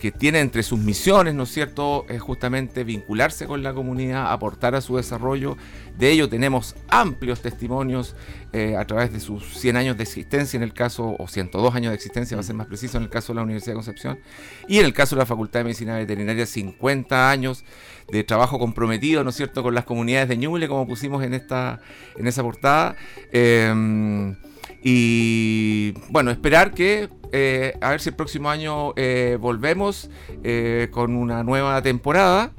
que 0.00 0.10
tiene 0.10 0.40
entre 0.40 0.62
sus 0.62 0.78
misiones, 0.78 1.34
¿no 1.34 1.42
es 1.42 1.50
cierto?, 1.50 2.06
es 2.08 2.22
justamente 2.22 2.84
vincularse 2.84 3.46
con 3.46 3.62
la 3.62 3.74
comunidad, 3.74 4.32
aportar 4.32 4.74
a 4.74 4.80
su 4.80 4.96
desarrollo. 4.96 5.58
De 5.98 6.10
ello 6.10 6.26
tenemos 6.26 6.74
amplios 6.88 7.42
testimonios 7.42 8.16
eh, 8.54 8.76
a 8.78 8.86
través 8.86 9.12
de 9.12 9.20
sus 9.20 9.58
100 9.58 9.76
años 9.76 9.96
de 9.98 10.04
existencia, 10.04 10.56
en 10.56 10.62
el 10.62 10.72
caso, 10.72 11.16
o 11.18 11.28
102 11.28 11.74
años 11.74 11.90
de 11.90 11.96
existencia, 11.96 12.34
va 12.34 12.40
a 12.40 12.44
ser 12.44 12.56
más 12.56 12.66
preciso, 12.66 12.96
en 12.96 13.02
el 13.02 13.10
caso 13.10 13.34
de 13.34 13.36
la 13.36 13.42
Universidad 13.42 13.72
de 13.72 13.76
Concepción, 13.76 14.18
y 14.66 14.78
en 14.78 14.86
el 14.86 14.94
caso 14.94 15.16
de 15.16 15.20
la 15.20 15.26
Facultad 15.26 15.60
de 15.60 15.64
Medicina 15.64 15.98
Veterinaria, 15.98 16.46
50 16.46 17.30
años 17.30 17.62
de 18.10 18.24
trabajo 18.24 18.58
comprometido, 18.58 19.22
¿no 19.22 19.30
es 19.30 19.36
cierto?, 19.36 19.62
con 19.62 19.74
las 19.74 19.84
comunidades 19.84 20.30
de 20.30 20.38
Ñuble, 20.38 20.66
como 20.66 20.86
pusimos 20.86 21.22
en, 21.22 21.34
esta, 21.34 21.80
en 22.16 22.26
esa 22.26 22.42
portada. 22.42 22.96
Eh, 23.32 24.34
y 24.82 25.92
bueno, 26.08 26.30
esperar 26.30 26.72
que 26.72 27.10
eh, 27.32 27.74
a 27.80 27.90
ver 27.90 28.00
si 28.00 28.10
el 28.10 28.16
próximo 28.16 28.50
año 28.50 28.92
eh, 28.96 29.38
volvemos 29.40 30.10
eh, 30.42 30.88
con 30.90 31.14
una 31.14 31.42
nueva 31.42 31.80
temporada. 31.82 32.52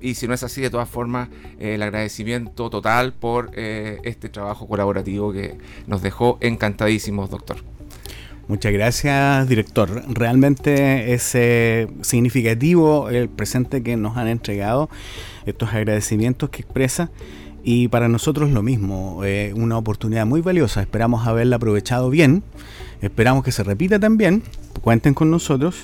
y 0.00 0.14
si 0.14 0.28
no 0.28 0.34
es 0.34 0.42
así, 0.42 0.60
de 0.60 0.68
todas 0.68 0.88
formas, 0.90 1.30
el 1.58 1.82
agradecimiento 1.82 2.68
total 2.68 3.14
por 3.14 3.50
este 3.56 4.28
trabajo 4.28 4.68
colaborativo 4.68 5.32
que 5.32 5.56
nos 5.86 6.02
dejó 6.02 6.36
encantadísimos, 6.42 7.30
doctor. 7.30 7.56
Muchas 8.46 8.72
gracias, 8.72 9.48
director. 9.48 10.04
Realmente 10.08 11.14
es 11.14 11.36
significativo 12.02 13.08
el 13.08 13.30
presente 13.30 13.82
que 13.82 13.96
nos 13.96 14.18
han 14.18 14.28
entregado, 14.28 14.90
estos 15.46 15.72
agradecimientos 15.72 16.50
que 16.50 16.60
expresa. 16.60 17.10
Y 17.70 17.88
para 17.88 18.08
nosotros 18.08 18.50
lo 18.50 18.62
mismo, 18.62 19.22
eh, 19.24 19.52
una 19.54 19.76
oportunidad 19.76 20.24
muy 20.24 20.40
valiosa. 20.40 20.80
Esperamos 20.80 21.26
haberla 21.26 21.56
aprovechado 21.56 22.08
bien. 22.08 22.42
Esperamos 23.02 23.44
que 23.44 23.52
se 23.52 23.62
repita 23.62 24.00
también. 24.00 24.42
Cuenten 24.80 25.12
con 25.12 25.30
nosotros. 25.30 25.76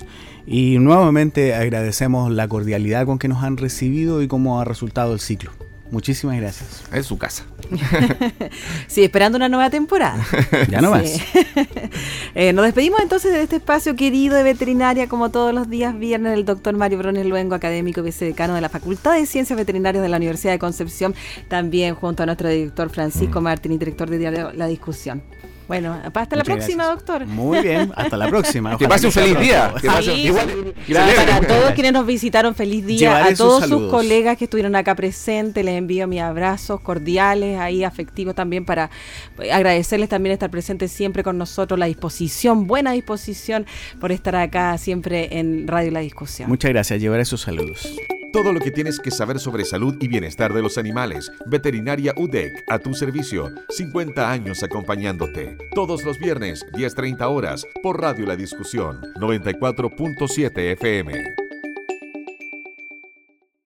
Y 0.47 0.79
nuevamente 0.79 1.55
agradecemos 1.55 2.33
la 2.33 2.49
cordialidad 2.49 3.05
con 3.05 3.19
que 3.19 3.29
nos 3.29 3.45
han 3.45 3.59
recibido 3.59 4.23
y 4.23 4.29
cómo 4.29 4.63
ha 4.63 4.65
resultado 4.65 5.13
el 5.13 5.21
ciclo. 5.21 5.51
Muchísimas 5.95 6.37
gracias. 6.41 6.83
Es 6.93 7.07
su 7.07 7.17
casa. 7.17 7.45
Sí, 8.89 9.05
esperando 9.05 9.37
una 9.37 9.49
nueva 9.49 9.71
temporada. 9.71 10.27
Ya 10.69 10.81
no 10.81 10.93
Sí. 10.99 11.23
Eh, 12.35 12.53
nos 12.53 12.65
despedimos 12.65 13.01
entonces 13.01 13.33
de 13.33 13.43
este 13.43 13.57
espacio 13.57 13.95
querido 13.95 14.35
de 14.35 14.43
veterinaria, 14.43 15.07
como 15.07 15.31
todos 15.31 15.55
los 15.55 15.71
días 15.71 15.97
viernes, 15.97 16.35
el 16.35 16.45
doctor 16.45 16.77
Mario 16.77 16.99
Brones 16.99 17.25
Luengo, 17.27 17.55
académico 17.55 18.01
y 18.01 18.05
vicedecano 18.05 18.57
de 18.57 18.61
la 18.61 18.69
Facultad 18.69 19.15
de 19.15 19.25
Ciencias 19.25 19.57
Veterinarias 19.57 20.03
de 20.03 20.09
la 20.09 20.17
Universidad 20.17 20.53
de 20.53 20.59
Concepción, 20.59 21.15
también 21.47 21.95
junto 21.95 22.25
a 22.25 22.27
nuestro 22.27 22.49
director 22.49 22.91
Francisco 22.91 23.41
Mm. 23.41 23.45
Martín 23.45 23.73
y 23.73 23.79
director 23.79 24.11
de 24.11 24.19
Diario 24.19 24.53
La 24.53 24.67
Discusión. 24.67 25.23
Bueno, 25.67 25.99
hasta 26.05 26.37
la 26.37 26.45
próxima, 26.45 26.85
gracias. 26.85 27.07
doctor. 27.07 27.27
Muy 27.27 27.61
bien, 27.63 27.91
hasta 27.97 28.17
la 28.17 28.29
próxima. 28.29 28.77
Que 28.79 28.87
pase 28.89 29.07
un 29.07 29.13
feliz 29.13 29.39
día. 29.39 29.73
Que 29.81 29.87
pase- 29.89 30.15
Sí, 30.15 30.21
igual- 30.27 30.47
sí. 30.49 30.93
Celebre. 30.93 31.15
Para 31.17 31.47
todos 31.47 31.71
quienes 31.73 31.93
nos 31.93 32.07
visitaron, 32.07 32.55
feliz 32.55 32.85
día. 32.85 32.99
Llevaré 32.99 33.25
a 33.25 33.29
sus 33.31 33.39
todos 33.39 33.61
sus 33.63 33.71
saludos. 33.71 33.91
colegas 33.91 34.37
que 34.37 34.45
estuvieron 34.45 34.77
acá 34.77 34.95
presentes, 34.95 35.65
les 35.65 35.77
envío 35.79 36.07
mis 36.07 36.21
abrazos 36.21 36.81
cordiales, 36.81 37.59
ahí 37.59 37.83
afectivos 37.85 38.35
también 38.35 38.65
para 38.65 38.91
eh, 39.39 39.53
agradecerles 39.53 40.09
también 40.09 40.33
estar 40.35 40.51
presentes 40.51 40.93
siempre 40.93 41.23
con 41.23 41.39
nosotros, 41.39 41.79
la 41.79 41.87
disposición, 41.87 42.67
buena 42.67 42.93
disposición 42.93 43.67
por 44.01 44.13
estar 44.13 44.37
acá 44.37 44.77
siempre 44.79 45.39
en 45.39 45.67
Radio 45.67 45.91
La 45.93 46.01
Discusión. 46.01 46.49
Muchas 46.49 46.71
gracias, 46.71 47.01
llevaré 47.01 47.25
sus 47.25 47.41
saludos. 47.41 47.89
Todo 48.35 48.53
lo 48.53 48.59
que 48.59 48.73
tienes 48.73 48.99
que 48.99 49.13
saber 49.13 49.39
sobre 49.39 49.65
salud 49.65 49.95
y 50.01 50.09
bienestar 50.09 50.53
de 50.53 50.61
los 50.61 50.77
animales. 50.77 51.31
Veterinaria 51.47 52.13
UDEC, 52.17 52.65
a 52.69 52.81
tu 52.81 52.93
servicio. 52.93 53.53
50 53.69 54.29
años 54.29 54.65
acompañándote. 54.65 55.57
Todos 55.73 56.03
los 56.03 56.19
viernes, 56.19 56.67
10.30 56.73 57.31
horas, 57.31 57.65
por 57.81 58.01
Radio 58.01 58.27
La 58.27 58.35
Discusión, 58.35 59.03
94.7 59.21 60.73
FM. 60.73 61.44